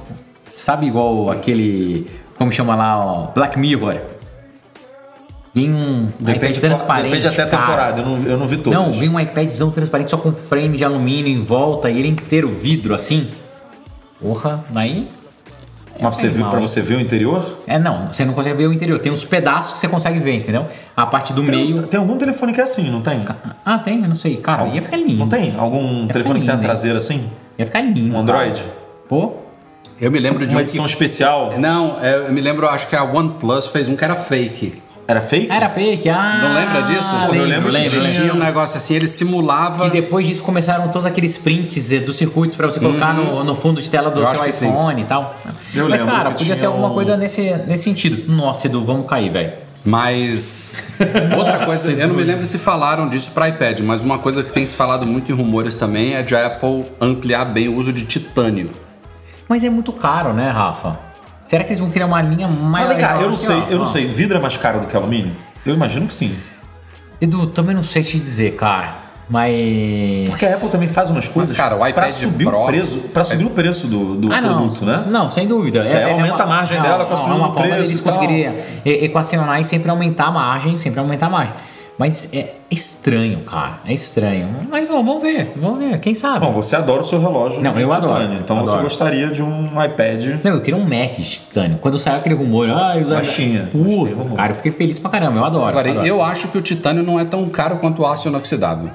[0.55, 2.05] sabe igual aquele,
[2.37, 3.95] como chama lá, ó, Black Mirror.
[5.53, 8.77] Vem um Depende, iPad transparente, depende até a temporada, eu não, eu não vi todos.
[8.77, 12.49] Não, vem um iPadzão transparente só com frame de alumínio em volta e ele inteiro
[12.49, 13.29] vidro assim.
[14.21, 15.07] Porra, daí.
[15.99, 17.59] Mas você viu, animal, pra você ver o interior?
[17.65, 18.99] É, não, você não consegue ver o interior.
[18.99, 20.65] Tem uns pedaços que você consegue ver, entendeu?
[20.95, 21.87] A parte do Tem, meio.
[21.87, 23.23] tem algum telefone que é assim, não tem?
[23.65, 24.35] Ah, tem, eu não sei.
[24.37, 25.17] Cara, ia ficar lindo.
[25.19, 25.55] Não tem?
[25.57, 27.29] Algum É telefone que tem a traseira assim?
[27.57, 28.13] Ia ficar lindo.
[28.13, 28.59] Um Android?
[28.61, 28.73] cara.
[29.07, 29.33] Pô,
[30.01, 30.89] Eu me lembro de Uma um edição que...
[30.89, 31.53] especial?
[31.57, 34.81] Não, é, eu me lembro, acho que a OnePlus fez um que era fake.
[35.07, 35.51] Era fake?
[35.51, 36.09] era fake.
[36.09, 37.15] Ah, Não lembra disso?
[37.15, 38.11] Lembro, Eu lembro lembro, que lembro.
[38.21, 39.83] Tinha um negócio assim, ele simulava...
[39.85, 43.55] Que depois disso começaram todos aqueles prints eh, dos circuitos pra você colocar no, no
[43.55, 45.35] fundo de tela do Eu seu iPhone e tal.
[45.75, 48.31] Eu Mas, cara, podia ser alguma um- coisa nesse, nesse sentido.
[48.31, 49.53] Nossa, Edu, vamos cair, velho.
[49.85, 50.73] Mas
[51.37, 54.51] outra coisa, eu não me lembro se falaram disso para iPad, mas uma coisa que
[54.51, 57.93] tem se falado muito em rumores também é de a Apple ampliar bem o uso
[57.93, 58.71] de titânio.
[59.47, 60.97] Mas é muito caro, né, Rafa?
[61.45, 63.21] Será que eles vão criar uma linha mais Mas vem cá, legal?
[63.23, 64.07] eu não sei, ó, eu não sei.
[64.07, 65.31] Vidro é mais caro do que alumínio?
[65.65, 66.35] Eu imagino que sim.
[67.21, 69.05] Edu, também não sei te dizer, cara.
[69.29, 70.29] Mas.
[70.29, 72.97] Porque a Apple também faz umas coisas cara, o pra iPad subir Pro- o preço,
[73.11, 75.03] para subir o preço do, do Ah, não, produto, né?
[75.07, 75.83] Não, sem dúvida.
[75.87, 77.99] Que aí aumenta a margem dela com a é subida uma do forma preço deles
[77.99, 78.13] e tal.
[78.13, 78.55] conseguirem
[78.85, 81.53] e- equacionar e sempre aumentar a margem, sempre aumentar a margem.
[81.97, 83.79] Mas é estranho, cara.
[83.85, 84.49] É estranho.
[84.69, 86.45] Mas ó, vamos ver, vamos ver, quem sabe.
[86.45, 88.83] Bom, você adora o seu relógio Não, de eu adoro, titânio, então você adoro.
[88.83, 91.77] gostaria de um iPad Não, eu queria um Mac de titânio.
[91.79, 93.27] Quando saiu aquele rumor, ah, os mas
[93.71, 95.67] Puta, cara, eu fiquei feliz pra caramba, eu adoro.
[95.67, 96.05] Agora, adoro.
[96.05, 98.89] eu acho que o titânio não é tão caro quanto o aço inoxidável.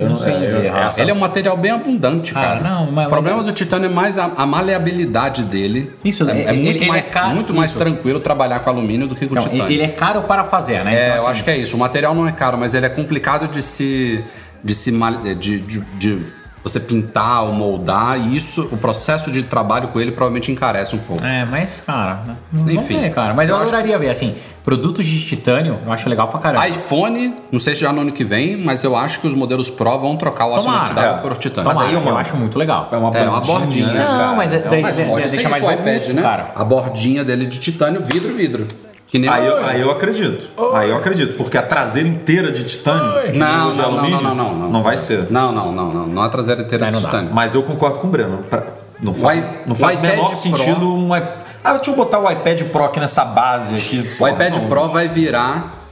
[0.00, 2.60] Eu não sei é, dizer, eu- essa- Ele é um material bem abundante, Cara, cara.
[2.62, 5.92] não, mas- o problema do titânio é mais a, a maleabilidade dele.
[6.04, 7.78] Isso, é, ele- é muito ele é mais, caro, muito mais isso.
[7.78, 9.70] tranquilo trabalhar com alumínio do que com Então, titânio.
[9.70, 10.94] ele é caro para fazer, né?
[10.94, 11.76] É, Então, eu assim, acho que é isso.
[11.76, 14.24] O material não é caro, mas ele é complicado de se.
[14.64, 14.90] de se.
[15.38, 20.12] de, de, de você pintar ou moldar, e isso, o processo de trabalho com ele
[20.12, 21.24] provavelmente encarece um pouco.
[21.24, 22.20] É, mas, cara,
[22.52, 23.32] vamos Enfim, ver, cara.
[23.32, 26.68] Mas eu, eu acho- adoraria ver, assim, produtos de titânio, eu acho legal pra caramba.
[26.68, 29.70] iPhone, não sei se já no ano que vem, mas eu acho que os modelos
[29.70, 31.18] Pro vão trocar o aço inoxidável é.
[31.18, 31.66] por titânio.
[31.66, 32.88] Mas aí, Tomara, mano, eu acho muito legal.
[32.92, 34.04] É uma, É, uma bordinha, né, né?
[34.04, 34.26] cara?
[34.26, 36.22] Não, mas é- uma- daí- Mas pode deixa mais iPad, né?
[36.22, 36.52] cara.
[36.54, 38.68] A bordinha dele de titânio, vidro, vidro.
[39.10, 40.48] Que nem Aí o- eu, aí eu acredito.
[40.72, 41.36] Aí eu acredito.
[41.36, 44.70] Porque a traseira inteira de titânio, Não, é não, não, alumínio, não, não, não.
[44.70, 45.26] não vai ser.
[45.30, 46.06] Não, não, não, não.
[46.06, 47.08] Não é a traseira inteira Aí de não dá.
[47.08, 47.34] titânio.
[47.34, 48.44] Mas eu concordo com o Breno.
[48.48, 48.62] Pra-
[49.02, 51.40] Não faz, i- não o faz o iPad menor Pro- sentido um iPad.
[51.64, 54.08] Ah, deixa eu botar o iPad Pro aqui nessa base aqui.
[54.22, 54.68] O iPad Não.
[54.68, 55.84] Pro vai virar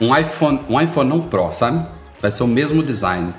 [0.00, 1.84] um iPhone, um iPhone não Pro, sabe?
[2.20, 3.34] Vai ser o mesmo design.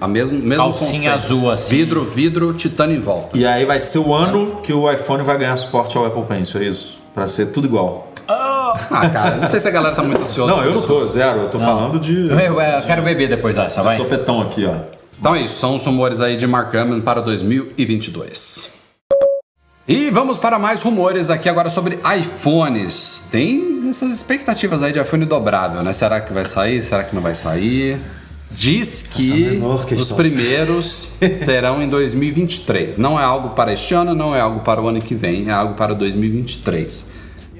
[0.00, 1.14] A mesmo, mesmo Calcinha conceito.
[1.14, 1.70] azul, assim.
[1.70, 3.38] Vidro, vidro, titânio em volta.
[3.38, 6.60] E aí vai ser o ano que o iPhone vai ganhar suporte ao Apple Pencil,
[6.60, 6.98] é isso?
[7.14, 8.07] Pra ser tudo igual.
[8.90, 10.54] Ah, cara, não sei se a galera tá muito ansiosa.
[10.54, 11.40] Não, eu não tô, zero.
[11.40, 13.96] Eu tô falando de, Eu, eu quero beber depois dessa, de vai.
[13.96, 14.74] sopetão aqui, ó.
[15.18, 18.78] Então é isso, são os rumores aí de Mark Gurman para 2022.
[19.88, 23.26] E vamos para mais rumores aqui agora sobre iPhones.
[23.32, 25.92] Tem essas expectativas aí de iPhone dobrável, né?
[25.94, 26.82] Será que vai sair?
[26.82, 27.98] Será que não vai sair?
[28.50, 29.96] Diz que questão.
[30.00, 32.98] os primeiros serão em 2023.
[32.98, 35.52] Não é algo para este ano, não é algo para o ano que vem, é
[35.52, 37.06] algo para 2023.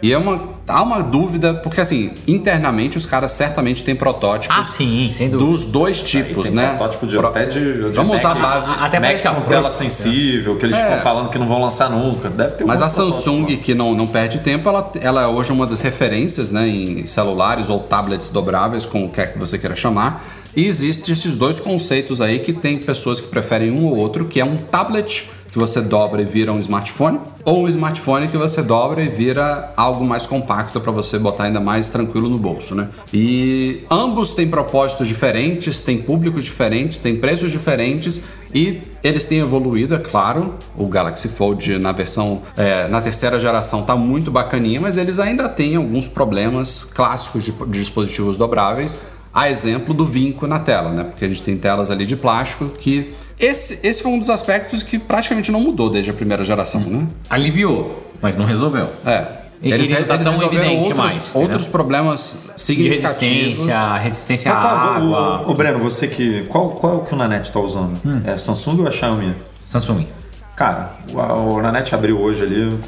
[0.01, 4.63] E é uma, há uma dúvida, porque assim, internamente os caras certamente têm protótipos Ah,
[4.65, 5.51] sim, sem dúvida.
[5.51, 6.69] dos dois tipos, tem né?
[6.69, 8.19] protótipo de- Pro- até de- de Vamos Mac.
[8.19, 8.73] usar a base.
[8.79, 10.85] Até Mac com pro- tela sensível, que eles É.
[10.85, 12.29] ficam falando que não vão lançar nunca.
[12.31, 13.13] Deve ter Mas a protótipo.
[13.17, 17.05] Samsung, que não, não perde tempo, ela, ela é hoje uma das referências né, em
[17.05, 20.25] celulares ou tablets dobráveis, como o que é que você queira chamar.
[20.57, 24.41] E existem esses dois conceitos aí que tem pessoas que preferem um ou outro, que
[24.41, 25.29] é um tablet
[25.59, 29.73] que você dobra e vira um smartphone, ou um smartphone que você dobra e vira
[29.77, 32.89] algo mais compacto para você botar ainda mais tranquilo no bolso, né?
[33.13, 38.23] E ambos têm propósitos diferentes, têm públicos diferentes, têm preços diferentes
[38.55, 40.55] e eles têm evoluído, é claro.
[40.77, 45.49] O Galaxy Fold na versão, é, na terceira geração tá muito bacaninha, mas eles ainda
[45.49, 48.97] têm alguns problemas clássicos de, de dispositivos dobráveis.
[49.35, 51.05] A exemplo do vinco na tela, né?
[51.05, 54.83] Porque a gente tem telas ali de plástico que esse, esse foi um dos aspectos
[54.83, 57.07] que praticamente não mudou desde a primeira geração, né?
[57.31, 58.89] Aliviou, mas não resolveu.
[59.07, 59.39] É.
[59.61, 61.73] E Eles, ele não tá eles tão resolveram outros, mais, outros né?
[61.73, 63.29] problemas De significativos.
[63.59, 65.43] resistência, resistência à Mas água.
[65.47, 66.45] o, o Breno, você que.
[66.49, 67.99] Qual, qual é o que o Nanete tá usando?
[68.07, 68.21] Hum.
[68.25, 69.35] É Samsung ou é Xiaomi?
[69.67, 70.07] Samsung.
[70.55, 71.19] Cara, o,
[71.55, 72.79] o Nanete abriu hoje ali.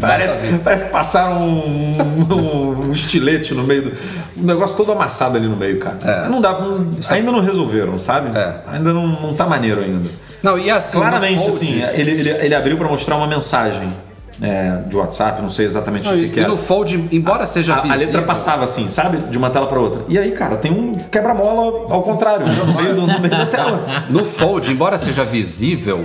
[0.00, 3.92] Parece, parece que passaram um, um- estilete no meio do.
[4.36, 6.28] Um negócio todo amassado ali no meio, cara.
[6.28, 6.58] Não dá.
[6.60, 8.36] não- ainda não resolveram, sabe?
[8.36, 8.54] É.
[8.66, 10.10] Ainda não, não tá maneiro ainda.
[10.42, 10.98] Não, e assim.
[10.98, 13.88] Claramente, assim, ele, ele, ele abriu pra mostrar uma mensagem
[14.42, 16.50] é, de WhatsApp, não sei exatamente Não, o e, que, que e era.
[16.50, 19.18] no Fold, embora seja A, a visível, letra passava assim, sabe?
[19.30, 20.02] De uma tela para outra.
[20.08, 24.04] E aí, cara, tem um quebra-mola ao contrário, no meio, do- no meio da tela.
[24.10, 26.04] No Fold, embora seja visível,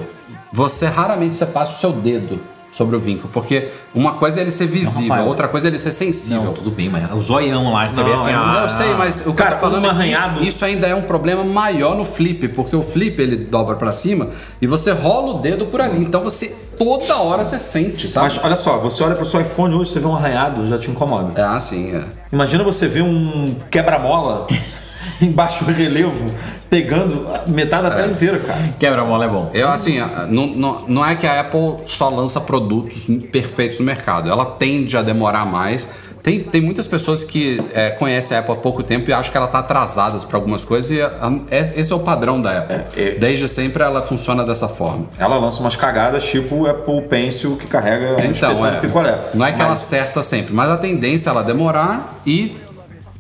[0.54, 2.39] você raramente você passa o seu dedo
[2.71, 5.27] sobre o vinco, porque uma coisa é ele ser visível, Rafael.
[5.27, 6.43] outra coisa é ele ser sensível.
[6.43, 8.69] Não, tudo bem, mas o zoião lá, você Não, vê assim, é- ah, Não, eu
[8.69, 11.95] sei, mas o Cara, falando é que arranhado- isso, isso ainda é um problema maior
[11.95, 14.29] no flip, porque o flip ele dobra pra cima
[14.62, 18.25] e você rola o dedo por ali, então você toda hora você sente, sabe?
[18.34, 20.89] Mas olha só, você olha pro seu iPhone hoje, você vê um arranhado, já te
[20.91, 21.39] incomoda.
[21.39, 22.03] É assim, é.
[22.32, 24.45] Imagina você ver um quebra-mola
[25.21, 26.31] em baixo relevo
[26.69, 28.59] pegando metade da tela inteira, cara.
[28.79, 29.49] quebra-mola é bom.
[29.53, 33.85] Eu, assim, a- não, não, não é que a Apple só lança produtos perfeitos no
[33.85, 34.29] mercado.
[34.29, 35.89] Ela tende a demorar mais.
[36.21, 39.38] Tem, tem muitas pessoas que é, conhecem a Apple há pouco tempo e acham que
[39.38, 40.91] ela está atrasada para algumas coisas.
[40.91, 41.12] E a-
[41.49, 42.75] é- esse é o padrão da Apple.
[42.95, 43.12] É, é.
[43.15, 45.05] Desde sempre ela funciona dessa forma.
[45.17, 49.19] Ela lança umas cagadas tipo o Apple Pencil que carrega um Então, espetando é, picolé.
[49.33, 52.55] não é que ela Mas- acerta sempre, mas a tendência é ela demorar e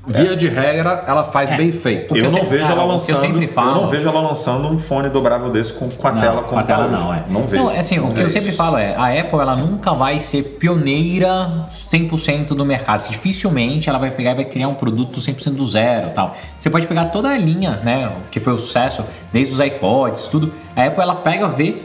[0.07, 1.57] via de regra, ela faz É.
[1.57, 2.11] bem feito.
[2.11, 3.19] O que Eu eu não sempre- vejo ela o que eu lançando.
[3.21, 6.21] sempre falo- eu não vejo ela lançando um fone dobrável desse com, com a Não,
[6.21, 7.23] tela com como a tela tá não, é.
[7.29, 7.63] Não vejo.
[7.63, 8.57] Não, assim, o Não que eu vejo sempre isso.
[8.57, 13.07] falo é, a Apple ela nunca vai ser pioneira 100% do mercado.
[13.09, 16.35] Dificilmente ela vai pegar e vai criar um produto 100% do zero, tal.
[16.57, 20.51] Você pode pegar toda a linha, né, que foi o sucesso, desde os iPods, tudo.
[20.75, 21.75] A Apple ela pega, vê,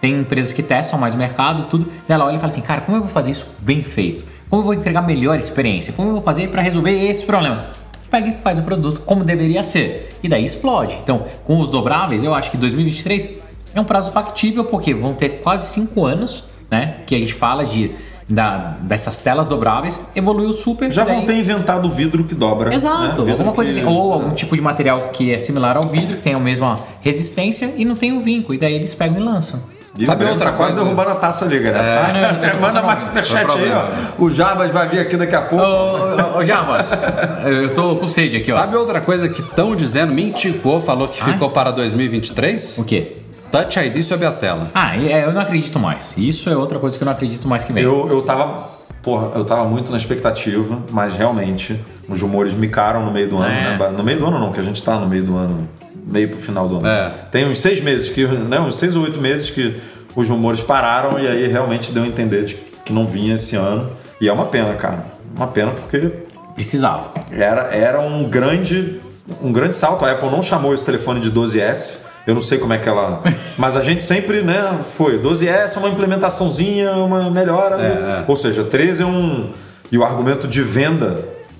[0.00, 1.86] tem empresas que testam mais o mercado, tudo.
[2.08, 4.31] Ela olha e fala assim, cara, como eu vou fazer isso bem feito?
[4.52, 5.94] Como eu vou entregar melhor experiência?
[5.94, 7.62] Como eu vou fazer para resolver esses problemas?
[8.10, 10.10] Pega e faz o produto como deveria ser.
[10.22, 10.98] E daí explode.
[11.02, 13.30] Então, com os dobráveis, eu acho que 2023
[13.74, 16.96] é um prazo factível, porque vão ter quase 5 anos, né?
[17.06, 17.92] Que a gente fala de,
[18.28, 20.92] da, dessas telas dobráveis, evoluiu super.
[20.92, 22.74] Já daí- vão ter inventado o vidro que dobra.
[22.74, 23.32] Exato, né?
[23.32, 23.88] Alguma coisa assim.
[23.88, 27.72] Ou algum tipo de material que é similar ao vidro, que tem a mesma resistência
[27.78, 28.52] e não tem o vinco.
[28.52, 29.62] E daí eles pegam e lançam.
[30.04, 30.84] Sabe outra tá quase coisa?
[30.84, 31.84] derrubando a taça ali, galera.
[31.84, 31.96] É.
[31.98, 32.12] tá?
[32.12, 34.22] Não, não, não, não, Manda mais superchat aí, ó.
[34.22, 35.62] O Jarbas vai vir aqui daqui a pouco.
[35.64, 36.90] Ô, ô, ô, Jarbas,
[37.44, 38.56] eu tô com sede aqui, ó.
[38.56, 40.12] Sabe outra coisa que estão dizendo?
[40.12, 42.78] Minticou, falou que ficou para 2023?
[42.78, 43.18] O quê?
[43.50, 44.68] Touch ID sobre a tela.
[44.74, 46.14] Ah, é, eu não acredito mais.
[46.16, 47.84] Isso é outra coisa que eu não acredito mais que vem.
[47.84, 48.80] Eu, eu tava.
[49.02, 51.78] Porra, eu tava muito na expectativa, mas realmente
[52.08, 53.76] os rumores micaram no meio do ano, É.
[53.76, 53.90] né?
[53.94, 55.68] No meio do ano não, que a gente tá no meio do ano,
[56.04, 56.86] meio pro final do ano.
[56.86, 57.10] É.
[57.30, 58.60] Tem uns seis meses que, né?
[58.60, 59.76] Uns seis ou oito meses que
[60.14, 63.90] os rumores pararam e aí realmente deu a entender de que não vinha esse ano.
[64.20, 65.06] E é uma pena, cara.
[65.34, 66.12] Uma pena porque
[66.54, 67.10] Precisava.
[67.30, 69.00] era, era um grande
[69.42, 70.04] um grande salto.
[70.04, 71.98] A Apple não chamou esse telefone de 12S.
[72.26, 73.22] Eu não sei como é que ela.
[73.56, 74.80] Mas a gente sempre, né?
[74.82, 77.76] Foi 12S, uma implementaçãozinha, uma melhora.
[77.76, 78.24] é.
[78.28, 79.52] Ou seja, 13 é um.
[79.90, 81.18] E o argumento de venda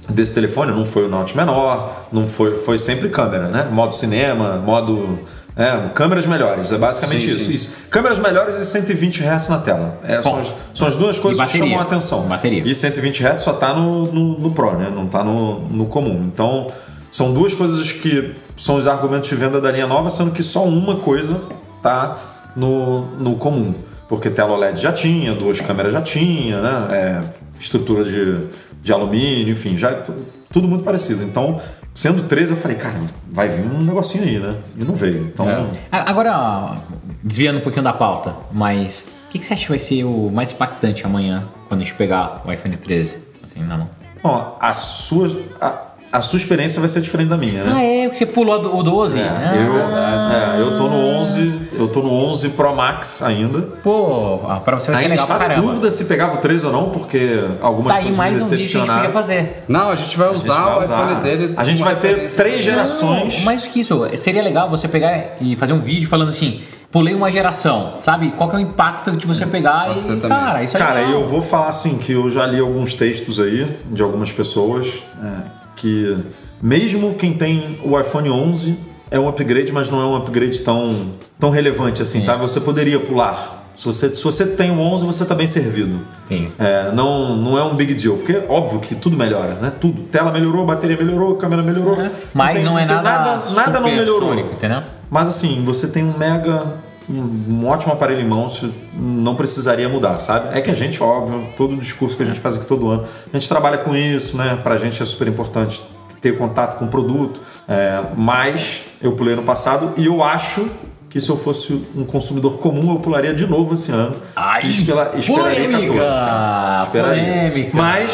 [0.09, 3.69] desse telefone não foi o Note menor, não foi, foi sempre câmera, né?
[3.71, 5.19] Modo cinema, modo.
[5.55, 7.45] É, câmeras melhores, é basicamente Sim, isso.
[7.45, 7.53] sim.
[7.53, 7.77] isso.
[7.91, 10.01] Câmeras melhores e 120 Hz na tela.
[10.03, 12.23] É, são, as, são as duas coisas que chamam a atenção.
[12.23, 12.63] Bateria.
[12.65, 14.91] E 120 Hz só tá no, no, no Pro, né?
[14.93, 16.31] Não tá no, no comum.
[16.33, 16.69] Então,
[17.11, 20.65] são duas coisas que são os argumentos de venda da linha nova, sendo que só
[20.65, 21.43] uma coisa
[21.83, 22.19] tá
[22.57, 23.75] no, no comum.
[24.09, 26.89] Porque tela OLED já tinha, duas câmeras já tinha, né?
[26.91, 27.21] É,
[27.61, 28.47] estrutura de,
[28.83, 30.15] de alumínio, enfim, já é tu-
[30.53, 31.23] tudo muito parecido.
[31.23, 31.61] Então,
[31.95, 32.97] sendo 13, eu falei, cara,
[33.31, 34.57] vai vir um negocinho aí, né?
[34.77, 35.31] E não veio.
[35.33, 35.67] Então, É.
[35.91, 36.79] Agora,
[37.23, 40.31] desviando um pouquinho da pauta, mas o que, que você acha que vai ser o
[40.31, 43.19] mais impactante amanhã quando a gente pegar o iPhone 13?
[43.45, 43.89] Assim, na mão?
[44.25, 45.29] ó, a sua,
[45.61, 47.73] a, a sua experiência vai ser diferente da minha, né?
[47.75, 49.19] Ah, é, porque você pulou o 12.
[49.19, 53.63] É, Ah, eu, é, eu tô no 11, eu tô no 11 Pro Max ainda.
[53.83, 55.73] Pô, ah, pra você vai ser Ainda legal pra estava em caramba.
[55.73, 58.49] dúvida se pegava o 13 ou não, porque algumas Tá aí coisas mais me um
[58.49, 59.65] vídeo que a gente podia fazer.
[59.67, 61.55] Não, a gente vai A gente usar vai o iPhone dele.
[61.57, 63.39] A gente vai ter três gerações.
[63.39, 66.61] Não, mais do que isso, seria legal você pegar e fazer um vídeo falando assim,
[66.91, 68.33] pulei uma geração, sabe?
[68.33, 70.29] Qual que é o impacto de você pegar Pode e, ser também.
[70.39, 71.13] cara, isso é Cara, legal.
[71.23, 74.87] eu vou falar assim que eu já li alguns textos aí de algumas pessoas
[75.23, 76.17] é, que
[76.63, 78.79] mesmo quem tem o iPhone 11
[79.11, 82.37] é um upgrade, mas não é um upgrade tão, tão relevante assim, tá?
[82.37, 83.61] Você poderia pular.
[83.77, 85.99] Se você, se você tem o 11, você tá bem servido.
[86.29, 86.49] Sim.
[86.59, 89.73] É, não, não é um big deal, porque óbvio que tudo melhora, né?
[89.81, 90.03] Tudo.
[90.03, 91.97] Tela melhorou, bateria melhorou, câmera melhorou.
[92.33, 94.35] Mas tem- não é nada, nada, nada não melhorou.
[94.39, 94.83] entendeu?
[95.11, 96.75] Mas assim, você tem um mega.
[97.11, 100.57] Um, ótimo aparelho em mãos, não precisaria mudar, sabe?
[100.57, 103.05] É que a gente, óbvio, todo o discurso que a gente faz aqui todo ano,
[103.33, 104.59] a gente trabalha com isso, né?
[104.63, 105.83] Pra gente é super importante
[106.21, 107.41] ter contato com o produto.
[107.69, 110.69] É, mas eu pulei no passado e eu acho
[111.11, 114.15] que se eu fosse um consumidor comum, eu pularia de novo esse ano.
[114.35, 116.83] Ai, Espera- esperaria polêmica, 14, cara.
[116.85, 117.23] Esperaria.
[117.25, 117.77] polêmica.
[117.77, 118.13] Mas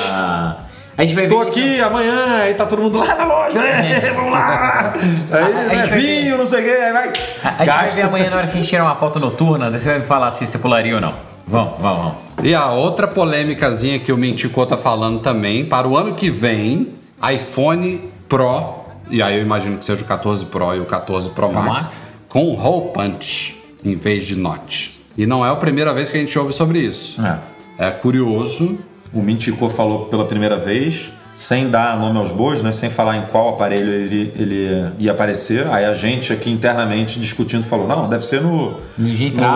[0.98, 3.58] a gente vai ver Tô isso- aqui amanhã, aí tá todo mundo lá na loja,
[3.58, 4.00] né?
[4.14, 4.94] Vamos lá!
[5.30, 7.12] Aí, A- a né, gente vai vinho, não sei o quê, aí vai.
[7.44, 9.70] A, a gente vai ver amanhã na hora que a gente tirar uma foto noturna,
[9.70, 11.14] daí você vai me falar se você pularia ou não.
[11.46, 12.14] Vamos, vamos, vamos.
[12.42, 16.88] E a outra polêmicazinha que o Menticô tá falando também, para o ano que vem,
[17.32, 18.74] iPhone Pro,
[19.10, 22.06] e aí eu imagino que seja o 14 Pro e o 14 Pro Max, Max.
[22.28, 24.90] com hole punch em vez de notch.
[25.16, 27.18] E não é a primeira vez que a gente ouve sobre isso.
[27.24, 27.86] É.
[27.86, 28.78] É curioso.
[29.12, 32.72] O Mintico falou pela primeira vez, sem dar nome aos bois, né?
[32.72, 35.66] sem falar em qual aparelho ele, ele ia aparecer.
[35.68, 38.76] Aí a gente aqui internamente discutindo falou, não, deve ser no,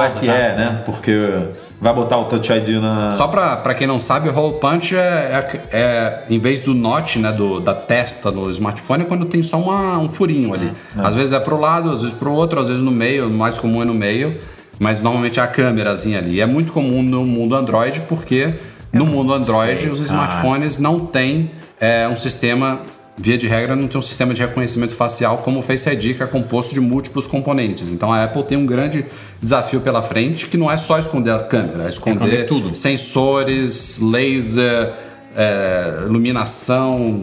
[0.05, 0.33] no SE, tá?
[0.33, 0.83] né?
[0.85, 1.19] Porque
[1.81, 3.15] vai botar o Touch ID na...
[3.17, 6.73] Só pra, pra quem não sabe, o hole punch é, é, é, em vez do
[6.73, 10.73] notch, né, do, da testa no smartphone, é quando tem só uma- um furinho ali.
[10.97, 13.59] Às vezes é pro lado, às vezes pro outro, às vezes no meio, o mais
[13.59, 14.37] comum é no meio,
[14.79, 16.37] mas normalmente é a câmerazinha ali.
[16.37, 18.55] E é muito comum no mundo Android, porque
[18.92, 20.05] no mundo Android sei, os cara.
[20.05, 21.50] smartphones não têm
[21.81, 22.81] é, um sistema
[23.16, 26.22] via de regra, não tem um sistema de reconhecimento facial como o Face ID, que
[26.22, 27.90] é composto de múltiplos componentes.
[27.90, 29.05] Então a Apple tem um grande
[29.40, 32.74] desafio pela frente, que não é só esconder a câmera, é esconder, esconder tudo.
[32.74, 34.92] sensores, laser,
[35.37, 37.22] é, iluminação,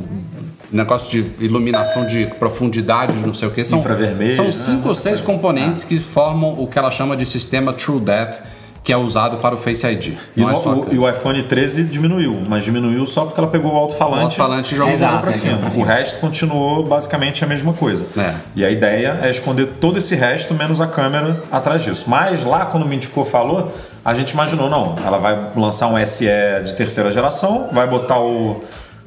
[0.71, 3.63] negócio de iluminação de profundidade, de não sei o que.
[3.63, 4.51] São, Infravermelho, são né?
[4.51, 8.43] cinco ou seis componentes que formam o que ela chama de sistema True Depth,
[8.89, 10.15] que é usado para o Face ID.
[10.35, 13.71] E, é só o, e o iPhone 13 diminuiu, mas diminuiu só porque ela pegou
[13.71, 15.59] o alto-falante O alto-falante e jogou Exato, né, cima.
[15.77, 18.03] O resto continuou basicamente a mesma coisa.
[18.17, 18.33] É.
[18.55, 22.05] E a ideia é esconder todo esse resto, menos a câmera atrás disso.
[22.07, 23.71] Mas lá, quando o Mintico falou,
[24.03, 26.25] a gente imaginou, não, ela vai lançar um SE
[26.65, 28.59] de terceira geração, vai botar o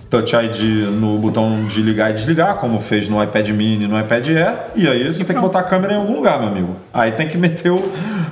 [0.09, 3.99] Touch ID no botão de ligar e desligar, como fez no iPad mini e no
[3.99, 6.77] iPad Air, e aí você tem que botar a câmera em algum lugar, meu amigo.
[6.95, 7.83] Aí tem que meter o,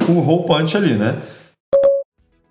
[0.08, 1.16] o hole punch ali, né?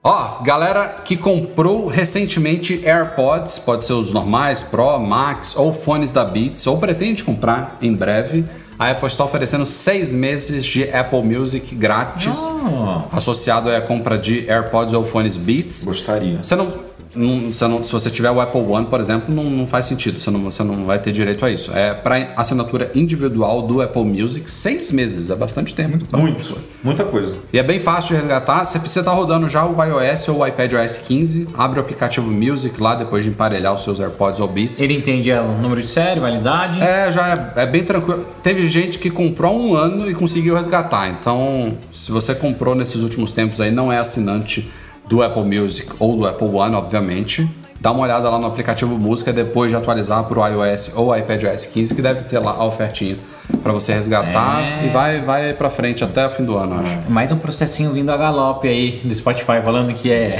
[0.02, 6.24] Ó, galera que comprou recentemente AirPods, pode ser os normais, Pro, Max ou fones da
[6.24, 8.45] Beats, ou pretende comprar em breve,
[8.78, 13.14] a Apple está oferecendo seis meses de Apple Music grátis, Oh.
[13.14, 15.84] associado à compra de AirPods ou fones Beats.
[15.84, 16.38] Gostaria.
[16.41, 16.72] Você não,
[17.16, 20.20] não- você não- se você tiver o Apple One, por exemplo, não, não faz sentido.
[20.20, 21.72] Você não, você não vai ter direito a isso.
[21.74, 25.30] É para assinatura individual do Apple Music, seis meses.
[25.30, 25.97] É bastante tempo.
[26.10, 26.62] bastante Muito, coisa.
[26.84, 27.38] muita coisa.
[27.51, 28.64] E é bem fácil de resgatar.
[28.66, 31.47] Você precisa estar rodando já o iOS ou o iPadOS 15.
[31.55, 34.80] Abre o aplicativo Music lá depois de emparelhar os seus AirPods ou Beats.
[34.82, 36.82] Ele entende o número de série, validade.
[36.82, 38.26] É, já é, é bem tranquilo.
[38.43, 41.10] Teve gente que comprou há um ano e conseguiu resgatar.
[41.10, 44.70] Então, se você comprou nesses últimos tempos aí, não é assinante
[45.10, 47.49] do Apple Music ou do Apple One, obviamente.
[47.82, 51.66] Dá uma olhada lá no aplicativo Música depois de atualizar para o iOS ou iPadOS
[51.68, 53.18] 15, que deve ter lá a ofertinha
[53.64, 54.86] para você resgatar É.
[54.86, 57.10] e vai, vai para frente até o fim do ano, acho.
[57.10, 60.39] Mais um processinho vindo a galope aí do Spotify falando que é.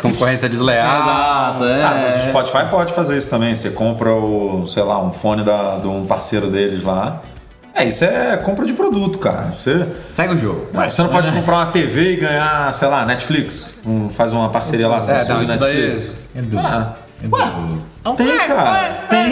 [0.00, 0.86] Concorrência desleal.
[1.02, 1.82] Exato, é.
[1.82, 3.54] Ah, mas o Spotify pode fazer isso também.
[3.54, 7.22] Você compra o, sei lá, um fone da, de um parceiro deles lá.
[7.74, 9.52] É, isso é compra de produto, cara.
[9.56, 10.66] Você, Segue o jogo.
[10.74, 13.80] mas você não pode comprar uma TV e ganhar, sei lá, Netflix.
[13.86, 15.76] Um- faz uma parceria lá, É, Samsung não, isso daí.
[15.76, 16.16] Netflix.
[16.34, 16.40] É.
[16.58, 19.06] Ah, é do- tem, cara.
[19.08, 19.24] Tem,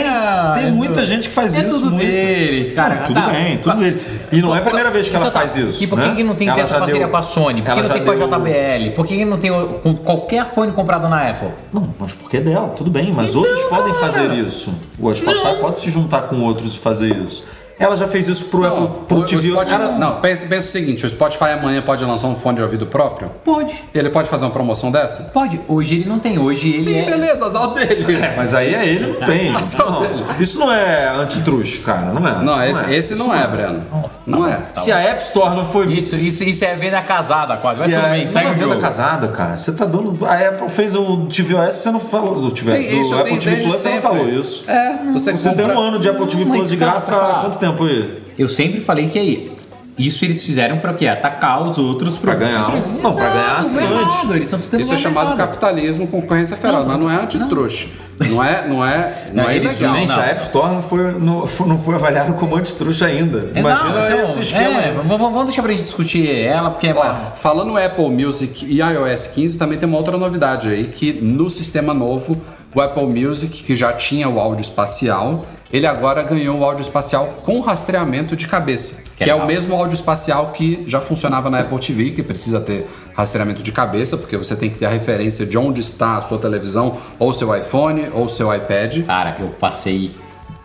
[0.55, 1.71] tem é muita gente que faz é isso.
[1.71, 2.07] tudo muito.
[2.07, 2.95] deles, cara.
[2.95, 3.27] Não, tudo Tá.
[3.29, 4.01] bem, tudo deles.
[4.31, 5.41] E não é a primeira vez que ela Então tá.
[5.41, 5.83] faz isso.
[5.83, 6.15] E por que, né?
[6.15, 7.63] que não tem que ter Ela essa parceria deu- com a Sony?
[7.63, 8.91] Por que ela não tem com a deu- JBL?
[8.95, 9.51] Por que não tem
[9.83, 11.49] com qualquer fone comprado na Apple?
[11.73, 14.73] Não, mas porque é dela, tudo bem, mas outros podem fazer isso.
[14.99, 17.45] O Spotify pode se juntar com outros e fazer isso.
[17.81, 19.51] Ela já fez isso pro Apple, pro o, o TV.
[19.51, 22.63] Spotify, Cara, não, pensa, pensa o seguinte: o Spotify amanhã pode lançar um fone de
[22.63, 23.31] ouvido próprio?
[23.45, 23.83] Pode.
[23.95, 25.23] Ele pode fazer uma promoção dessa?
[25.33, 25.59] Pode.
[25.67, 26.39] Hoje ele não tem.
[26.39, 27.03] Hoje ele Sim, é.
[27.07, 28.19] beleza, azar dele.
[28.37, 29.57] Mas aí é ele, não tem.
[29.57, 30.25] Azar Não, dele.
[30.39, 32.43] isso não é antitruste, cara, não é?
[32.45, 33.83] Não, esse, esse não é, Breno.
[34.27, 34.61] Não é.
[34.75, 35.87] Se a App Store não foi.
[35.95, 37.81] Isso, isso, isso é venda casada quase.
[37.81, 39.57] Vai se tudo a- bem, não segue é o venda casada, cara.
[39.57, 40.27] Você tá dando.
[40.27, 42.75] A Apple fez o tvOS, você não falou do tvOS.
[42.79, 44.65] Tem- isso do tem Apple TV Plus, você não falou isso.
[44.69, 45.67] É, você, Você compra...
[45.67, 48.23] tem um ano de Apple TV Plus de graça há quanto tempo aí?
[48.39, 49.51] Eu sempre falei que aí.
[49.99, 51.07] Isso eles fizeram pra quê?
[51.07, 52.67] Atacar os outros Pra produtos.
[52.69, 52.87] ganhar.
[53.03, 53.93] Não, pra ganhar Exato, assinante.
[53.93, 55.47] errado, Eles estão Isso é chamado mercado.
[55.49, 57.87] capitalismo, concorrência feral, mas não é antitruxa.
[58.19, 59.97] Não é, não é, não, Não, é eles ilegal.
[59.99, 60.19] Gente, não.
[60.21, 63.51] a App Store não foi, não, foi- não foi avaliada como antitruxa ainda.
[63.55, 64.81] Exato, Imagina então, esse esquema.
[64.81, 69.27] é, vamos deixar pra gente discutir ela, porque é Ó, falando Apple Music e iOS
[69.27, 72.41] 15, também tem uma outra novidade aí, que no sistema novo,
[72.75, 77.39] o Apple Music, que já tinha o áudio espacial, ele agora ganhou o áudio espacial
[77.43, 81.61] com rastreamento de cabeça, que, Que é o mesmo áudio espacial que já funcionava na
[81.61, 85.45] Apple TV, que precisa ter rastreamento de cabeça, porque você tem que ter a referência
[85.47, 89.05] de onde está a sua televisão, ou seu iPhone, ou seu iPad.
[89.07, 90.17] Cara, eu passei.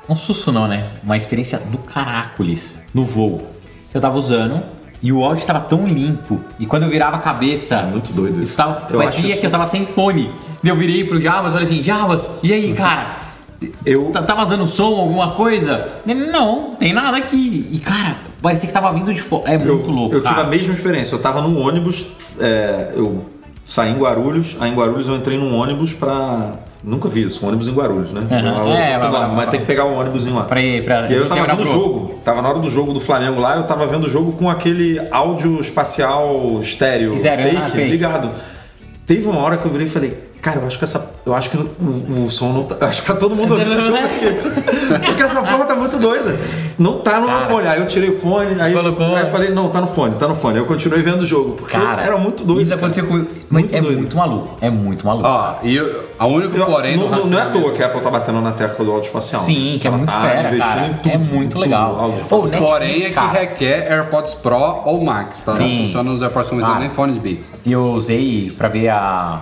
[0.08, 0.88] Um susto não, né?
[1.04, 3.42] Uma experiência do caracoles no voo.
[3.94, 4.62] Eu tava usando
[5.02, 6.40] e o áudio tava tão limpo.
[6.60, 7.82] E quando eu virava a cabeça.
[7.84, 8.52] muito doido isso.
[8.52, 10.32] Estava, Eu parecia isso- que eu tava sem fone.
[10.64, 13.25] Eu virei pro Javas e falei assim: Javas, e aí, cara?
[13.86, 15.88] Eu, Tá, tá vazando som, alguma coisa?
[16.06, 17.68] Não, tem nada aqui.
[17.72, 19.52] E cara, parecia que tava vindo de fora.
[19.54, 20.16] É muito eu, louco.
[20.16, 20.48] eu tive cara.
[20.48, 21.16] a mesma experiência.
[21.16, 22.06] Eu tava num ônibus,
[22.40, 23.26] é, eu
[23.66, 26.54] saí em Guarulhos, aí em Guarulhos eu entrei num ônibus pra.
[26.84, 28.28] Nunca vi isso, um ônibus em Guarulhos, né?
[28.30, 30.44] Eu- É, lá, vai- mas tem que pegar o ônibusinho lá.
[30.44, 32.94] Pra ir- pra- e aí eu tava vendo o jogo, tava na hora do jogo
[32.94, 37.58] do Flamengo lá, eu tava vendo o jogo com aquele áudio espacial estéreo Estéreo, fake,
[37.58, 37.90] ah, fake.
[37.90, 38.30] ligado.
[39.08, 41.15] Teve uma hora que eu virei e falei, cara, eu acho que essa.
[41.26, 42.76] Eu acho que o, o som não tá.
[42.80, 45.06] eu Acho que tá todo mundo ouvindo o jogo aqui.
[45.06, 46.38] Porque essa porra tá muito doida.
[46.78, 47.46] Não tá no meu Cara.
[47.48, 47.68] fone.
[47.68, 49.16] Aí eu tirei o fone, aí, Colocou.
[49.16, 50.58] aí eu falei, não, tá no fone, tá no fone.
[50.58, 51.54] Aí eu continuei vendo o jogo.
[51.54, 52.62] Porque Cara, era muito doido.
[52.62, 52.82] Isso cara.
[52.82, 53.28] aconteceu comigo.
[53.50, 53.98] Mas Muito é doido.
[53.98, 54.58] muito maluco.
[54.62, 55.28] É muito maluco.
[55.28, 58.02] Ó, e o- a única Eu- porém não, não é à toa que a Apple
[58.02, 59.42] tá batendo na tecla do áudio espacial.
[59.42, 60.88] Sim, que é muito tá fera, investindo cara.
[60.88, 62.14] em tudo, é muito tudo, legal.
[62.30, 62.40] Pô.
[62.50, 65.54] Porém, é que requer AirPods Pro ou Max, tá?
[65.54, 65.78] Não Sim.
[65.80, 66.82] funciona nos AirPods comerciais Ah.
[66.82, 67.52] nem fones Beats.
[67.66, 69.42] E eu usei pra ver a,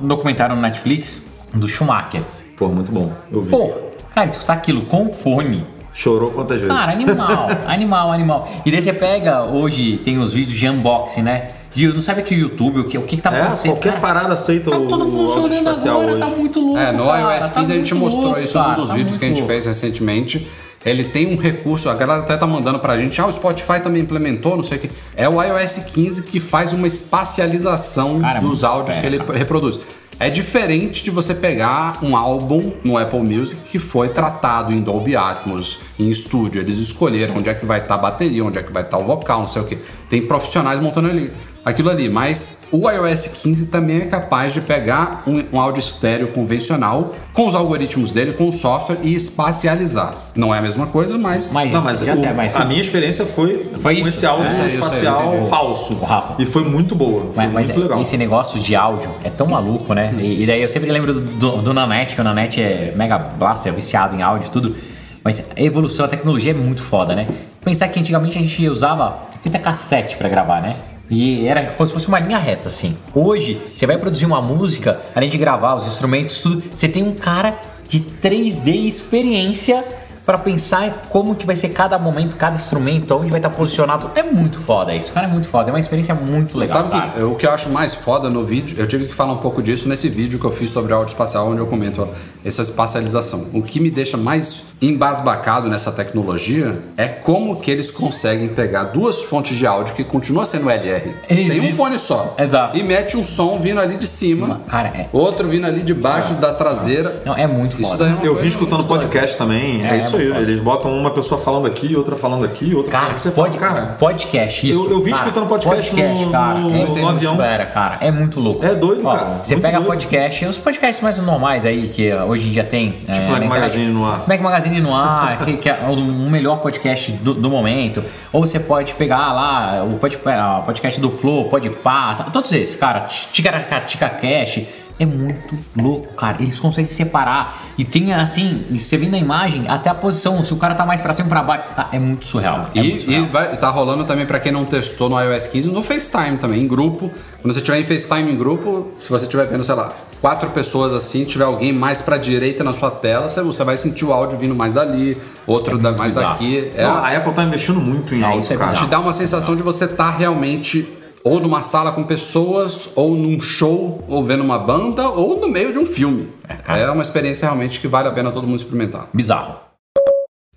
[0.00, 1.22] um documentário no Netflix
[1.54, 2.22] do Schumacher.
[2.56, 3.12] Pô, muito bom.
[3.30, 3.50] Eu vi.
[3.50, 3.70] Pô,
[4.14, 5.66] cara, escutar aquilo com fone.
[5.92, 6.74] Chorou quantas vezes?
[6.74, 8.48] Cara, animal, animal, animal.
[8.66, 11.48] E daí você pega, hoje tem os vídeos de unboxing, né?
[11.74, 13.72] E eu não sabe que o YouTube, o que, o que, que tá É, acontecendo.
[13.72, 16.20] qualquer cara, parada aceita tá o, tudo o áudio funcionando agora, hoje.
[16.20, 16.78] tá muito louco.
[16.78, 18.94] É, no cara, iOS tá 15 a gente mostrou louco, isso num cara, dos tá
[18.94, 20.48] vídeos que a gente muito fez recentemente.
[20.86, 24.02] Ele tem um recurso, a galera até tá mandando pra gente, ah, o Spotify também
[24.02, 24.90] implementou, não sei o que.
[25.16, 29.80] É o iOS 15 que faz uma espacialização é dos áudios que ele reproduz.
[30.18, 35.14] É diferente de você pegar um álbum no Apple Music que foi tratado em Dolby
[35.14, 36.62] Atmos, em estúdio.
[36.62, 39.04] Eles escolheram onde é que vai estar a bateria, onde é que vai estar o
[39.04, 39.76] vocal, não sei o que.
[40.08, 41.30] Tem profissionais montando ali,
[41.66, 42.08] aquilo ali.
[42.08, 47.46] Mas o iOS 15 também é capaz de pegar um, um áudio estéreo convencional com
[47.46, 50.14] os algoritmos dele, com o software e espacializar.
[50.34, 51.52] Não é a mesma coisa, mas.
[51.52, 54.08] Mas, Não, mas já o- sei, mas a minha experiência foi, Foi com isso.
[54.10, 55.48] esse áudio É, sei, espacial entendi.
[55.48, 55.94] falso.
[55.94, 56.34] O Rafa.
[56.40, 57.22] E foi muito boa.
[57.32, 58.00] Foi Mas, mas muito legal.
[58.00, 60.14] esse negócio de áudio é tão maluco, né?
[60.18, 63.18] E, e daí eu sempre lembro do, do, do Nanete, que o Nanete é mega
[63.18, 64.76] blaster, viciado em áudio e tudo.
[65.24, 67.26] Mas a evolução, a tecnologia é muito foda, né?
[67.64, 70.76] Pensar que antigamente a gente usava fita cassete pra gravar, né?
[71.10, 72.96] E era como se fosse uma linha reta, assim.
[73.14, 77.14] Hoje, você vai produzir uma música, além de gravar os instrumentos, tudo, você tem um
[77.14, 77.54] cara
[77.88, 79.84] de 3D experiência
[80.26, 84.10] pra pensar como que vai ser cada momento, cada instrumento, onde vai estar posicionado.
[84.16, 85.70] É muito foda isso, cara, é muito foda.
[85.70, 86.78] É uma experiência muito legal.
[86.78, 87.12] Sabe cara.
[87.12, 88.76] que, o que eu acho mais foda no vídeo?
[88.76, 91.48] Eu tive que falar um pouco disso nesse vídeo que eu fiz sobre áudio espacial,
[91.48, 92.08] onde eu comento ó,
[92.44, 93.46] essa espacialização.
[93.54, 99.22] O que me deixa mais embasbacado nessa tecnologia é como que eles conseguem pegar duas
[99.22, 101.14] fontes de áudio que continua sendo LR.
[101.28, 101.72] Tem um Existe.
[101.72, 102.34] fone só.
[102.36, 102.76] Exato.
[102.76, 106.34] E mete um som vindo ali de cima, Cara, é, outro vindo ali de baixo
[106.34, 107.22] da traseira.
[107.24, 108.04] não, é muito Isso foda.
[108.04, 110.38] daí é Eu vim escutando podcast também, é, É, isso é muito aí.
[110.40, 110.50] foda.
[110.50, 113.20] Eles botam uma pessoa falando aqui, outra falando aqui, outra falando Cara, aqui.
[113.22, 114.84] Você pode, fala, cara, podcast, isso.
[114.86, 117.36] Eu- eu vim cara, escutando podcast no- cara, no- é, no avião.
[117.36, 117.98] fera, cara.
[118.00, 118.64] É muito louco.
[118.64, 119.86] É doido, Ó, cara, Você pega doido.
[119.86, 122.92] podcast, os podcasts mais normais aí, que hoje em dia tem.
[122.92, 123.44] Tipo é, Mac.
[123.48, 124.24] Magazine no ar.
[124.26, 128.02] Mac Magazine no ar, que, que é o melhor podcast do, do momento.
[128.32, 130.18] Ou você pode pegar lá o pod-
[130.64, 133.00] podcast do Flow, pode passar, todos esses, cara.
[133.00, 134.85] Ticaracatica Cash.
[134.98, 136.38] É muito louco, cara.
[136.40, 137.62] Eles conseguem separar.
[137.76, 140.42] E tem assim, e você vê na imagem até a posição.
[140.42, 141.64] Se o cara tá mais pra cima ou pra baixo.
[141.76, 142.66] Cara, é muito surreal.
[142.74, 143.24] É muito E, surreal.
[143.24, 146.62] e vai, tá rolando também pra quem não testou no iOS 15 no FaceTime também,
[146.62, 147.10] em grupo.
[147.42, 150.94] Quando você tiver em FaceTime em grupo, se você estiver vendo, sei lá, quatro pessoas
[150.94, 154.38] assim, tiver alguém mais pra direita na sua tela, você, você vai sentir o áudio
[154.38, 155.16] vindo mais dali,
[155.46, 156.30] outro da, mais bizarro.
[156.32, 156.72] daqui.
[156.74, 158.72] É, Não, a Apple tá investindo muito em É, áudio, isso é cara.
[158.72, 160.88] te dá uma sensação de você estar realmente
[161.26, 165.72] ou numa sala com pessoas, ou num show, ou vendo uma banda, ou no meio
[165.72, 166.28] de um filme.
[166.68, 169.08] É uma experiência realmente que vale a pena todo mundo experimentar.
[169.12, 169.56] Bizarro.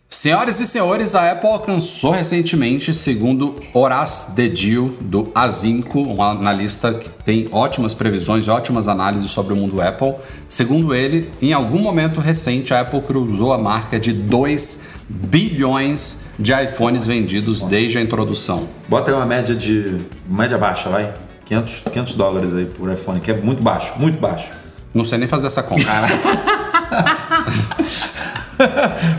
[0.07, 7.09] Senhoras e senhores, a Apple alcançou recentemente, segundo Horace Dedil, do Azinco, um analista que
[7.09, 10.15] tem ótimas previsões e ótimas análises sobre o mundo Apple.
[10.47, 16.53] Segundo ele, em algum momento recente, a Apple cruzou a marca de 2 bilhões de
[16.53, 18.67] iPhones vendidos desde a introdução.
[18.87, 19.97] Bota aí uma média de.
[20.29, 21.11] média baixa, vai.
[21.45, 24.49] 500, 500 dólares aí por iPhone, que é muito baixo, muito baixo.
[24.93, 25.83] Não sei nem fazer essa conta.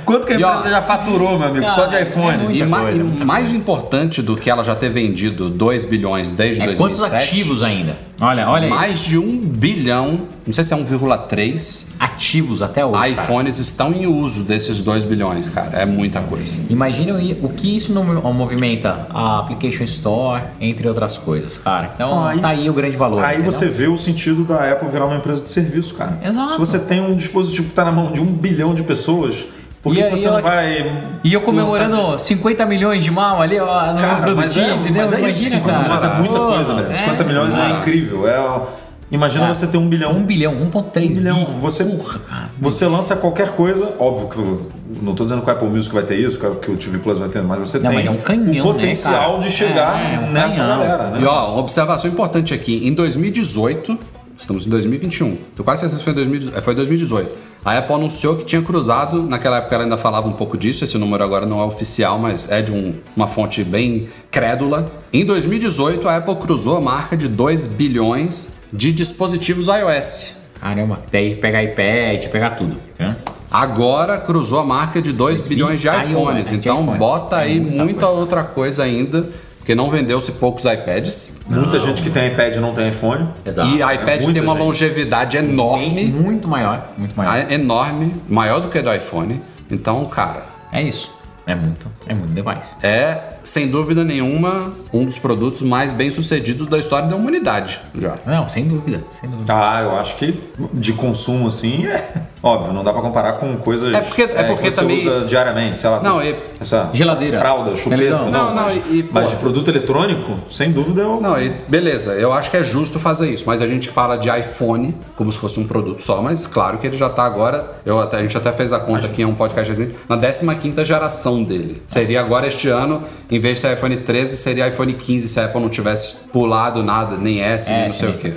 [0.04, 2.30] Quanto que a E, ó, empresa já faturou, meu amigo, só de Cara, iPhone?
[2.30, 5.48] é E, Muita ma- coisa, e muita mais importante do que ela já ter vendido
[5.48, 6.78] 2 bilhões desde É 2007,
[7.10, 7.96] quantos ativos ainda?
[8.20, 8.74] Olha, olha isso.
[8.74, 12.94] mais de 1 bilhão, não sei se é 1,3 ativos até hoje.
[12.94, 13.08] cara.
[13.08, 15.78] iPhones estão em uso desses 2 bilhões, cara.
[15.78, 16.54] É muita coisa.
[16.68, 21.90] Imagina o que isso não movimenta a Application Store, entre outras coisas, cara.
[21.94, 23.24] Então Aí- tá aí o grande valor.
[23.24, 23.52] Aí entendeu?
[23.52, 26.18] você vê o sentido da Apple virar uma empresa de serviço, cara.
[26.22, 26.52] Exato.
[26.52, 29.44] Se você tem um dispositivo que está na mão de um bilhão de pessoas,
[29.82, 31.10] por que E- que você e não eu- vai.
[31.24, 34.74] E eu lançar comemorando 50 milhões de mal ali, ó, no Cara, mas produtinho, é,
[34.74, 35.02] entendeu?
[35.02, 35.82] mas é isso, Imagina, 50 cara.
[35.82, 36.92] milhões é muita Pô, coisa, velho.
[36.96, 37.70] 50 milhões é cara.
[37.78, 38.28] incrível.
[38.28, 38.62] É,
[39.10, 40.12] imagina Cara, você ter um bilhão.
[40.12, 41.44] Um bilhão, 1.3 Um bilhão.
[41.44, 41.60] bi.
[41.60, 42.50] Você, Porra, cara.
[42.60, 44.66] você lança qualquer coisa, óbvio que eu
[45.02, 47.28] não estou dizendo que o Apple Music vai ter isso, que o TV Plus vai
[47.28, 49.38] ter, mas você Não, tem mas é um canhão, o né, potencial cara?
[49.38, 50.78] de chegar É, é um nessa canhão.
[50.78, 51.18] galera, né?
[51.22, 52.86] E ó, uma observação importante aqui.
[52.86, 53.98] Em 2018,
[54.40, 57.36] estamos em 2021, tô quase certeza que foi em 2018, é, foi 2018.
[57.64, 60.96] A Apple anunciou que tinha cruzado, naquela época ela ainda falava um pouco disso, esse
[60.96, 64.90] número agora não é oficial, mas é de um- uma fonte bem crédula.
[65.12, 70.36] Em 2018, a Apple cruzou a marca de 2 bilhões de dispositivos iOS.
[70.60, 72.76] Caramba, daí pegar iPad, pegar tudo.
[72.96, 73.16] Tá?
[73.50, 76.50] Agora cruzou a marca de 2 bilhões de iPhones.
[76.50, 76.98] né, de Então iPhone.
[76.98, 79.26] bota aí É muita muita outra coisa ainda,
[79.70, 81.38] porque não vendeu-se poucos iPads.
[81.48, 83.28] Muita gente que tem iPad não tem iPhone.
[83.46, 83.68] Exato.
[83.68, 84.64] E iPad muita tem uma gente.
[84.64, 87.36] longevidade enorme, muito maior, muito maior.
[87.48, 89.40] é enorme, maior do que a do iPhone.
[89.70, 91.14] Então, cara, É isso.
[91.46, 92.74] É muito, é muito device.
[92.82, 97.80] é sem dúvida nenhuma, um dos produtos mais bem sucedidos da história da humanidade.
[97.98, 98.16] Já.
[98.26, 99.52] Não, sem dúvida, sem dúvida.
[99.52, 100.38] Ah, eu acho que
[100.74, 102.04] de consumo, assim, é
[102.42, 105.24] óbvio, não dá pra comparar com coisas É porque- é porque que você também- usa
[105.26, 106.00] diariamente, sei lá.
[106.02, 107.38] Não, e- essa Geladeira.
[107.38, 107.96] fralda, chupeta.
[108.02, 108.30] Televisão.
[108.30, 111.20] Não, não, mas, e- mas de produto eletrônico, sem dúvida, eu...
[111.20, 114.28] Não, e beleza, eu acho que é justo fazer isso, mas a gente fala de
[114.28, 117.98] iPhone como se fosse um produto só, mas claro que ele já tá agora, eu
[118.00, 121.42] até, a gente até fez a conta aqui em um podcast recente, na 15ª geração
[121.42, 121.82] dele.
[121.86, 125.44] Seria agora este ano, em vez de ser iPhone 13, seria iPhone 15 se a
[125.46, 128.32] Apple não tivesse pulado nada, nem S, nem não sei o quê.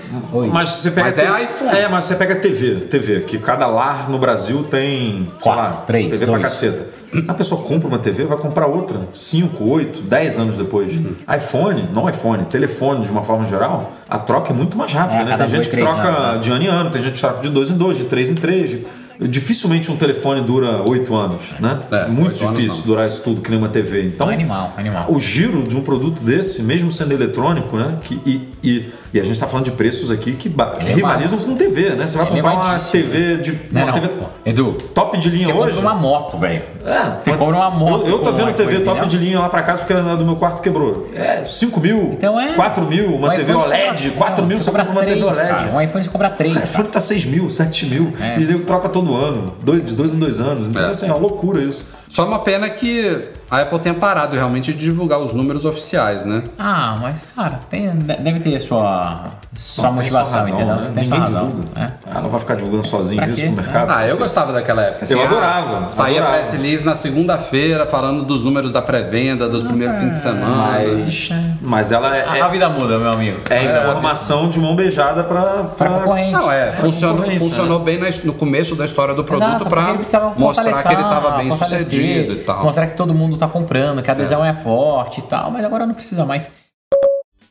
[0.51, 1.69] Mas você pega Mas é iPhone.
[1.77, 5.71] É, mas você pega TV, TV, que cada lar no Brasil tem, sei Quatro, lá,
[5.85, 6.39] três, TV dois.
[6.41, 6.87] pra caceta.
[7.27, 10.93] A pessoa compra uma TV, vai comprar outra 5, 8, 10 anos depois.
[10.95, 11.15] Uhum.
[11.37, 15.25] iPhone, não iPhone, telefone de uma forma geral, a troca é muito mais rápida, É,
[15.25, 15.37] né?
[15.37, 16.39] Tem gente que troca anos, né?
[16.39, 18.35] de ano em ano, tem gente que troca de dois em dois, de três em
[18.35, 18.69] três.
[18.71, 18.85] de-
[19.19, 21.77] Dificilmente um telefone dura 8 anos, né?
[21.91, 24.07] É, muito oito anos difícil durar isso tudo que nem uma TV.
[24.07, 25.05] Então, Animal, animal.
[25.07, 27.99] o giro de um produto desse, mesmo sendo eletrônico, né?
[28.03, 31.38] Que, e, e, e a gente está falando de preços aqui que Ele é rivalizam
[31.38, 32.07] com TV, né?
[32.07, 32.80] Você vai comprar uma.
[32.80, 33.51] TV de.
[33.72, 33.99] Não, Uma não.
[33.99, 34.14] TV
[34.45, 35.76] Edu, top de linha você hoje.
[35.76, 36.64] compra uma moto, velho.
[36.86, 38.07] É, Você mas- compra uma moto.
[38.07, 40.26] Eu, eu tô vendo uma TV top de linha lá pra casa porque a do
[40.26, 41.09] meu quarto quebrou.
[41.16, 42.53] É, 5 mil, Então é.
[42.53, 45.24] 4 mil, uma Um TV você OLED, compra- 4 não, mil, você compra uma TV
[45.24, 45.38] OLED.
[45.47, 45.72] cara.
[45.72, 46.53] Um iPhone você compra O três.
[46.55, 46.66] cara.
[46.66, 48.14] iPhone tá 6 mil, 7 mil.
[48.20, 48.39] É.
[48.39, 50.68] E nego troca todo ano, dois, de dois em dois anos.
[50.70, 50.89] Então, É.
[50.89, 51.88] assim, é uma loucura isso.
[52.14, 56.43] Só uma pena que a Apple tenha parado realmente de divulgar os números oficiais, né?
[56.59, 60.76] Ah, mas, cara, tem, deve ter sua, sua Não, motivação, razão, entendeu?
[60.76, 60.91] né?
[60.93, 61.47] Tem sua Ninguém razão.
[61.49, 61.70] divulga.
[61.76, 62.09] É.
[62.11, 63.47] Ela não vai ficar divulgando sozinho Pra isso quê?
[63.47, 63.89] pro mercado.
[63.91, 65.11] Ah, eu gostava daquela época.
[65.11, 66.38] Eu ah, adorava, Saía adorava.
[66.38, 70.55] press release na segunda-feira falando dos números da pré-venda, dos primeiros fins de semana.
[70.55, 71.30] Mas,
[71.61, 73.39] mas ela é, A, a vida muda, meu amigo.
[73.49, 76.32] é informação de mão beijada pra, Pra pra- concorrente.
[76.32, 80.84] Não, é, funcionou, concorrência, funcionou bem na- no começo da história do produto precisava mostrar
[80.84, 82.63] que ele estava bem fortalecer, sucedido e tal.
[82.63, 84.53] Mostrar que todo mundo tá comprando, que a adesão é.
[84.53, 86.49] forte e tal, mas agora não precisa mais.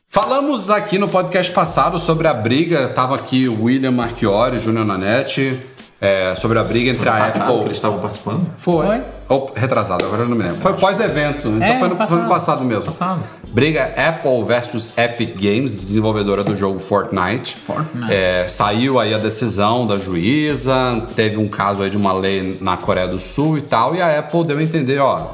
[0.07, 5.59] Falamos aqui no podcast passado sobre a briga, tava aqui o William Marchiori, Júnior Nanete,
[6.03, 7.59] é, sobre a briga entre a Passado Apple.
[7.59, 8.45] que eles estavam participando.
[8.57, 8.85] Foi.
[8.85, 9.01] Foi?
[9.29, 10.57] Ou retrasado, agora eu não me lembro.
[10.59, 12.29] Foi pós-evento, então É, foi, no, no foi no passado.
[12.29, 12.85] passado mesmo.
[12.85, 13.23] Passado.
[13.47, 17.55] Briga Apple versus Epic Games, desenvolvedora do jogo Fortnite.
[17.65, 18.11] Fortnite.
[18.11, 20.73] É, saiu aí a decisão da juíza,
[21.15, 24.19] teve um caso aí de uma lei na Coreia do Sul e tal, e a
[24.19, 25.27] Apple deu a entender, ó,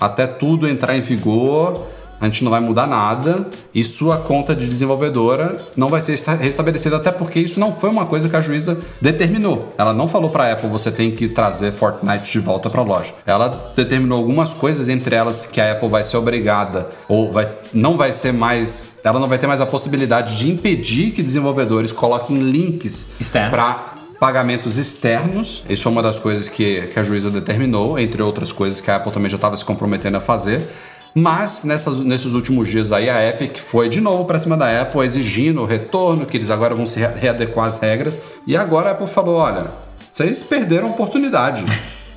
[0.00, 1.82] até tudo entrar em vigor,
[2.20, 6.34] a gente não vai mudar nada e sua conta de desenvolvedora não vai ser esta-
[6.34, 9.74] restabelecida, até porque isso não foi uma coisa que a juíza determinou.
[9.76, 12.84] Ela não falou para a Apple você tem que trazer Fortnite de volta para a
[12.84, 13.12] loja.
[13.26, 17.96] Ela determinou algumas coisas, entre elas que a Apple vai ser obrigada ou vai, não
[17.96, 22.36] vai ser mais, ela não vai ter mais a possibilidade de impedir que desenvolvedores coloquem
[22.38, 23.12] links
[23.50, 25.62] para pagamentos externos.
[25.68, 28.96] Isso foi uma das coisas que, que a juíza determinou, entre outras coisas que a
[28.96, 30.66] Apple também já estava se comprometendo a fazer.
[31.14, 35.00] Mas nessas, nesses últimos dias aí a Epic foi de novo para cima da Apple
[35.04, 38.18] exigindo o retorno, que eles agora vão se re- readequar às regras.
[38.46, 39.66] E agora a Apple falou: olha,
[40.10, 41.64] vocês perderam a oportunidade.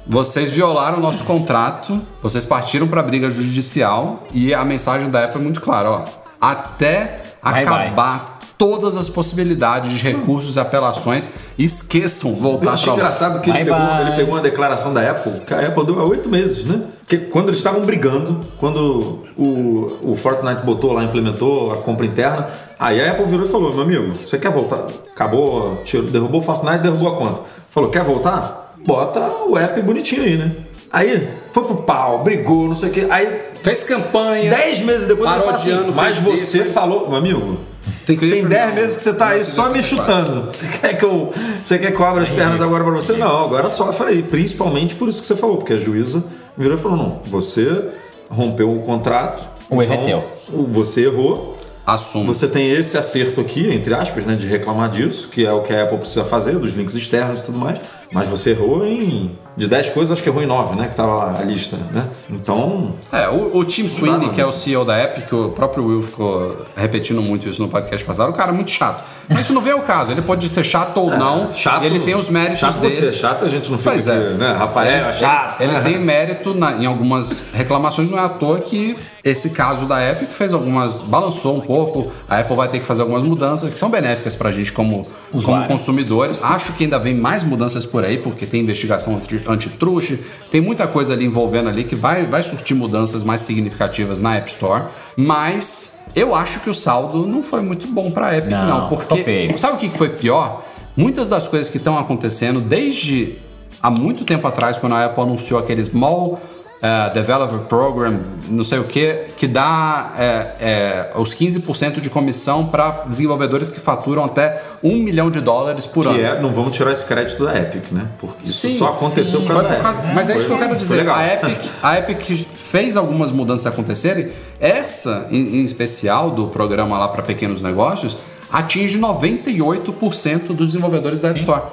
[0.09, 5.41] Vocês violaram o nosso contrato, vocês partiram para briga judicial e a mensagem da Apple
[5.41, 6.05] é muito clara, ó.
[6.39, 8.21] Até Bye, bye.
[8.57, 12.93] Todas as possibilidades de recursos e apelações, esqueçam voltar lá.
[12.93, 15.99] engraçado que ele Bye, pegou, ele pegou uma declaração da Apple, que a Apple deu
[15.99, 16.81] há oito meses, né?
[17.07, 22.47] Que quando eles estavam brigando, quando o, o Fortnite botou lá, implementou a compra interna,
[22.79, 24.87] aí a Apple virou e falou: meu amigo, você quer voltar?
[25.11, 27.41] Acabou, tirou, derrubou o Fortnite, derrubou a conta.
[27.69, 28.73] Falou: quer voltar?
[28.85, 30.51] Bota o app bonitinho aí, né?
[30.91, 33.07] Aí foi pro pau, brigou, não sei o quê.
[33.09, 34.49] Aí, Fez campanha.
[34.49, 37.57] dez meses depois, ele fala assim, mas você foi- falou, meu amigo,
[38.05, 40.45] Tem que tem 10 meses que você tá aí só me chutando.
[40.51, 41.33] Você quer que eu,
[41.63, 43.13] você quer que eu abra as pernas agora pra você?
[43.13, 44.23] Não, agora sofre aí.
[44.23, 46.23] Principalmente por isso que você falou, porque a juíza
[46.57, 47.89] virou e falou: não, você
[48.29, 49.47] rompeu o contrato.
[49.69, 50.23] O erro é então,
[50.69, 51.55] Você errou.
[51.85, 52.33] Assumo.
[52.33, 55.71] Você tem esse acerto aqui, entre aspas, né, de reclamar disso, que é o que
[55.71, 57.79] a Apple precisa fazer, dos links externos e tudo mais.
[58.11, 59.37] Mas você errou em.
[59.57, 60.87] De 10 coisas, acho que errou em 9, né?
[60.87, 62.05] Que tava lá a lista, né?
[62.29, 62.93] Então.
[63.11, 66.63] É, o, o Tim Sweeney, que é o CEO da Epic, o próprio Will ficou
[66.75, 69.03] repetindo muito isso no podcast passado, o cara é muito chato.
[69.27, 71.81] Mas isso não vem ao caso, ele pode ser chato ou não, É, chato.
[71.81, 72.93] e ele tem os méritos chato dele.
[72.93, 74.29] você é chato, a gente não Pois aqui, é.
[74.35, 74.51] né?
[74.53, 75.59] Rafael é chato.
[75.59, 79.87] Ele, ele tem mérito na- em algumas reclamações, não é à toa que esse caso
[79.87, 80.99] da Epic fez algumas.
[81.01, 82.11] balançou um pouco.
[82.29, 85.01] A Apple vai ter que fazer algumas mudanças que são benéficas pra gente como,
[85.43, 86.39] como consumidores.
[86.43, 90.19] Acho que ainda vem mais mudanças por aí, porque tem investigação anti- antitruste,
[90.51, 94.49] tem muita coisa ali envolvendo ali que vai, vai surtir mudanças mais significativas na App
[94.49, 94.83] Store.
[95.15, 98.89] Mas eu acho que o saldo não foi muito bom pra Epic, Não, não.
[98.89, 99.49] porque.
[99.57, 100.63] Sabe o que que foi pior?
[100.95, 103.35] Muitas das coisas que estão acontecendo desde
[103.81, 106.39] há muito tempo atrás, quando a Apple anunciou aquele Small
[106.81, 112.67] é, Developer Program, não sei o que, que dá é, é, os 15% de comissão
[112.67, 116.19] para desenvolvedores que faturam até um milhão de dólares por Que ano.
[116.19, 118.07] é, não vamos tirar esse crédito da Epic, né?
[118.19, 120.13] Porque isso Sim, só aconteceu por Foi causa por da Epic.
[120.15, 121.09] mas é isso que eu quero dizer.
[121.09, 124.29] A Epic, a Epic fez algumas mudanças acontecerem.
[124.59, 128.17] Essa, em, em especial, do programa lá para pequenos negócios,
[128.51, 131.63] atinge 98% dos desenvolvedores da App Store.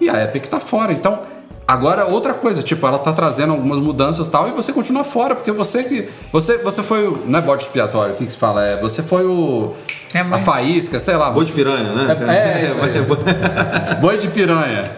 [0.00, 0.92] E a Epic tá fora.
[0.92, 1.20] Então,
[1.66, 5.34] agora outra coisa, tipo, ela tá trazendo algumas mudanças e tal, e você continua fora,
[5.34, 6.08] porque você que.
[6.32, 7.22] Você, você foi o.
[7.26, 8.64] Não é bode expiatório, o que, que se fala?
[8.64, 9.74] É, você foi o.
[10.14, 11.30] É, a mas- faísca, sei lá.
[11.30, 12.16] Boi de piranha, né?
[12.28, 13.96] É, é isso aí.
[14.00, 14.92] Boi de piranha.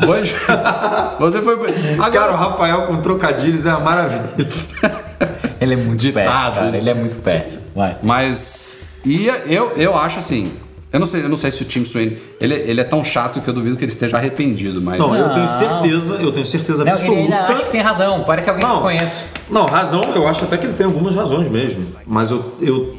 [0.00, 0.32] Boi de...
[1.18, 1.54] Você foi.
[1.94, 4.30] Agora, Cara, o Rafael com trocadilhos é uma maravilha.
[5.60, 6.24] Ele é muito Ditado.
[6.24, 6.76] péssimo, cara.
[6.76, 7.62] Ele é muito péssimo.
[7.74, 7.96] Vai.
[8.00, 8.82] Mas.
[9.04, 10.52] E eu, eu acho assim.
[10.92, 12.16] Eu não sei, eu não sei se o Tim Sweeney.
[12.40, 14.98] Ele, ele é tão chato que eu duvido que ele esteja arrependido, mas.
[14.98, 17.20] Não, eu tenho certeza, eu tenho certeza Não, ele absoluta.
[17.22, 18.24] ainda acha que tem razão.
[18.24, 18.82] Parece alguém que eu Não.
[18.82, 19.26] conheço.
[19.50, 21.84] Não, razão, eu acho até que ele tem algumas razões mesmo.
[22.06, 22.96] Mas eu, eu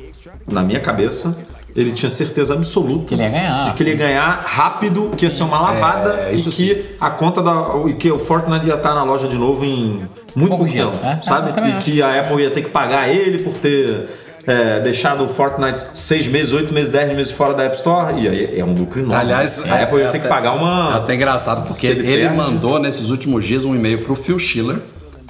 [0.48, 1.36] na minha cabeça,
[1.76, 3.64] ele tinha certeza absoluta Que ele ia ganhar.
[3.66, 6.86] de que ele ia ganhar rápido, que ia ser uma lavada É, e isso que
[7.00, 7.66] a conta da.
[7.88, 10.92] e que o Fortnite ia estar na loja de novo em muito pouco Poucos dias,
[10.92, 11.06] tempo.
[11.08, 11.20] é.
[11.24, 11.50] Sabe?
[11.50, 11.86] É, também e acho.
[11.92, 14.28] que a Apple ia ter que pagar ele por ter.
[14.52, 18.28] É, deixado o Fortnite seis meses, oito meses, dez meses fora da App Store, e
[18.28, 19.22] aí é um lucro enorme.
[19.22, 20.93] Aliás, a Apple ia é ter que pagar uma.
[20.93, 24.78] É até engraçado, porque ele perde- mandou nesses últimos dias um e-mail pro Phil Schiller,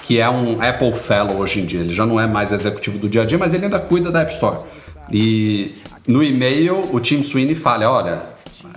[0.04, 1.82] que é um Apple Fellow hoje em dia.
[1.82, 4.22] Ele já não é mais executivo do dia a dia, mas ele ainda cuida da
[4.22, 4.58] App Store.
[5.12, 5.76] E
[6.08, 8.22] no e-mail, o Tim Sweeney fala: olha,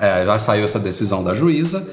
[0.01, 1.89] é, já saiu essa decisão da juíza.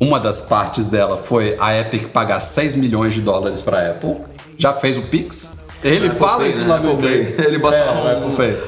[0.00, 4.16] Uma das partes dela foi a Epic pagar 6 milhões de dólares para a Apple.
[4.58, 5.63] Já fez o Pix.
[5.84, 6.66] Ele fala Pay, isso né?
[6.68, 7.34] lá no e-mail.
[7.40, 8.58] Ele bota É, lá o Apple Pay.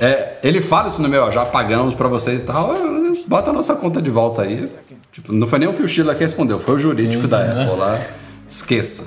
[0.00, 2.72] É, ele fala isso no meu, ó, já pagamos pra vocês e tal,
[3.26, 4.68] bota a nossa conta de volta aí.
[5.10, 7.98] Tipo, não foi nem o Phil Schiller que respondeu, foi o jurídico da Apple lá.
[8.46, 9.04] Esqueça.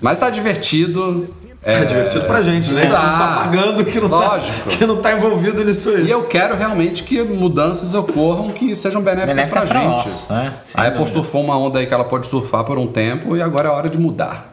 [0.00, 1.28] Mas tá divertido.
[1.68, 2.82] É divertido pra gente, né?
[2.82, 3.34] Que não tá Tá.
[3.42, 4.68] pagando, que não, tá, Lógico.
[4.68, 6.04] que não tá envolvido nisso aí.
[6.06, 9.88] E eu quero realmente que mudanças ocorram que sejam benéficas Benéfica pra pra gente.
[9.96, 10.52] nós, né?
[10.62, 11.12] Sem A Apple dúvida.
[11.18, 13.88] surfou uma onda aí que ela pode surfar por um tempo e agora é hora
[13.88, 14.52] de mudar.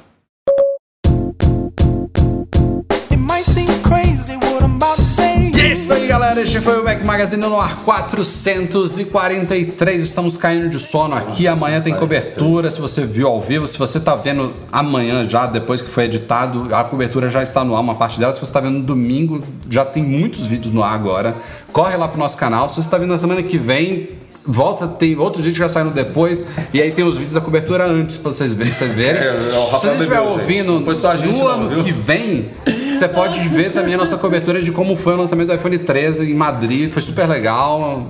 [5.74, 6.42] Isso aí, galera.
[6.42, 10.02] Este foi o Mac Magazine no ar 443.
[10.02, 11.48] Estamos caindo de sono aqui.
[11.48, 12.72] Amanhã tem cobertura.
[12.72, 16.74] Se você viu ao vivo, se você tá vendo amanhã já, depois que foi editado,
[16.74, 18.32] a cobertura já está no ar, uma parte dela.
[18.32, 21.36] Se você tá vendo no domingo, já tem muitos vídeos no ar agora.
[21.72, 22.70] Corre lá pro nosso canal.
[22.70, 24.10] Se você tá vendo na semana que vem.
[24.46, 26.44] Volta, tem outros vídeos que já saíram depois,
[26.74, 28.74] e aí tem os vídeos da cobertura antes pra vocês verem.
[28.74, 29.22] Pra vocês verem.
[29.24, 29.42] É, o
[29.80, 30.28] Se você estiver gente.
[30.28, 31.82] ouvindo Não foi só a gente, no não, ano viu?
[31.82, 32.48] que vem,
[32.96, 36.32] você pode ver também a nossa cobertura de como foi o lançamento do iPhone 13
[36.32, 36.92] em Madrid.
[36.92, 38.06] Foi super legal.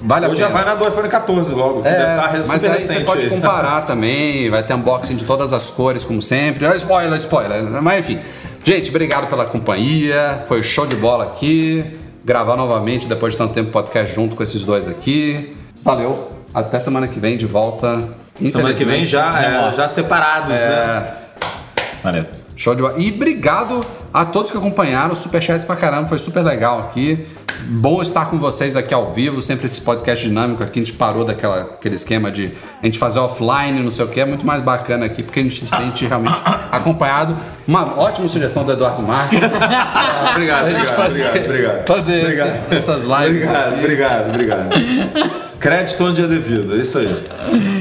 [0.00, 2.80] Vale a Hoje já vai na do iPhone 14 logo, que É, estar mas aí
[2.80, 6.66] você pode comparar também, vai ter unboxing de todas as cores, como sempre.
[6.66, 7.64] Ah, spoiler, spoiler.
[7.82, 8.20] Mas enfim.
[8.64, 10.44] Gente, obrigado pela companhia.
[10.46, 11.84] Foi show de bola aqui.
[12.24, 15.56] Gravar novamente depois de tanto tempo podcast junto com esses dois aqui.
[15.82, 16.32] Valeu.
[16.54, 18.08] Até semana que vem de volta.
[18.36, 20.56] Semana que vem já, é, já separados, né?
[20.56, 21.02] É,
[22.04, 22.24] Valeu.
[22.54, 22.94] Show de bola.
[22.98, 23.80] E obrigado
[24.12, 27.26] a todos que acompanharam, superchats pra caramba, foi super legal aqui.
[27.70, 31.24] Bom estar com vocês aqui ao vivo, sempre esse podcast dinâmico aqui, a gente parou
[31.24, 32.52] daquela aquele esquema de
[32.82, 35.42] a gente fazer offline, não sei o que, é muito mais bacana aqui, porque a
[35.42, 36.40] gente se sente realmente
[36.70, 37.36] acompanhado.
[37.66, 39.38] Uma ótima sugestão do Eduardo Marques.
[40.30, 41.86] Obrigado, A gente obrigado, fazer, obrigado, obrigado.
[41.86, 42.48] fazer Obrigado.
[42.48, 43.42] essas, essas lives.
[43.42, 45.47] Obrigado, obrigado, obrigado.
[45.60, 47.08] Crédito onde é devido, é isso aí.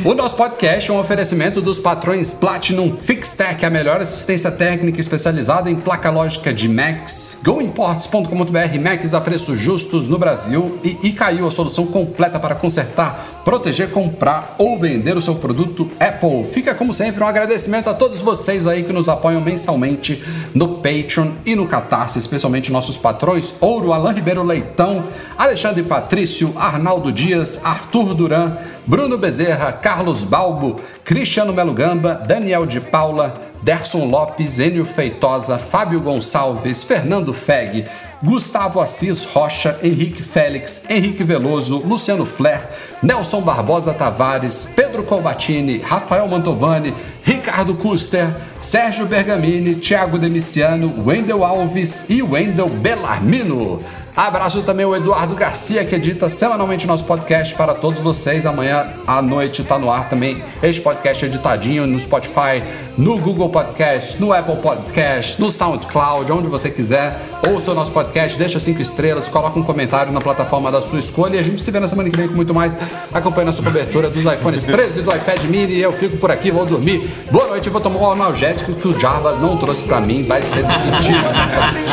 [0.03, 5.69] O nosso podcast é um oferecimento dos patrões Platinum FixTech, a melhor assistência técnica especializada
[5.69, 11.51] em placa lógica de Macs, goimports.com.br, Macs a preços justos no Brasil e Icaiu, a
[11.51, 16.45] solução completa para consertar, proteger, comprar ou vender o seu produto Apple.
[16.51, 20.23] Fica como sempre um agradecimento a todos vocês aí que nos apoiam mensalmente
[20.53, 25.03] no Patreon e no Catarse, especialmente nossos patrões Ouro, Alain Ribeiro Leitão,
[25.37, 32.79] Alexandre Patrício, Arnaldo Dias, Arthur Duran, Bruno Bezerra, Carlos Balbo, Cristiano Melo Gamba, Daniel de
[32.79, 37.85] Paula, Derson Lopes, Enio Feitosa, Fábio Gonçalves, Fernando Feg,
[38.23, 42.69] Gustavo Assis Rocha, Henrique Félix, Henrique Veloso, Luciano Flair,
[43.03, 46.93] Nelson Barbosa Tavares, Pedro Colbatini, Rafael Mantovani,
[47.25, 53.83] Ricardo Custer, Sérgio Bergamini, Thiago Demiciano, Wendel Alves e Wendel Bellarmino.
[54.17, 58.47] Abraço também o Eduardo Garcia, que edita semanalmente o nosso podcast para todos vocês.
[58.47, 62.63] Amanhã à noite está no ar também este podcast editadinho no Spotify,
[62.97, 67.15] no Google Podcast, no Apple Podcast, no SoundCloud, onde você quiser.
[67.47, 71.35] Ouça o nosso podcast, deixa cinco estrelas, coloca um comentário na plataforma da sua escolha
[71.35, 72.73] e a gente se vê na semana que vem com muito mais.
[73.13, 75.77] acompanhando a sua cobertura dos iPhones 13 e do iPad mini.
[75.77, 77.07] Eu fico por aqui, vou dormir.
[77.31, 80.23] Boa noite, vou tomar um analgésico que o Jarbas não trouxe pra mim.
[80.23, 81.21] Vai ser demitido.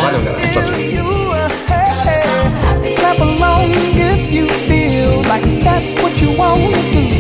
[0.01, 0.49] Valeu, galera.
[0.49, 1.84] Tchau, tchau.
[5.35, 7.14] Like that's what you want to do.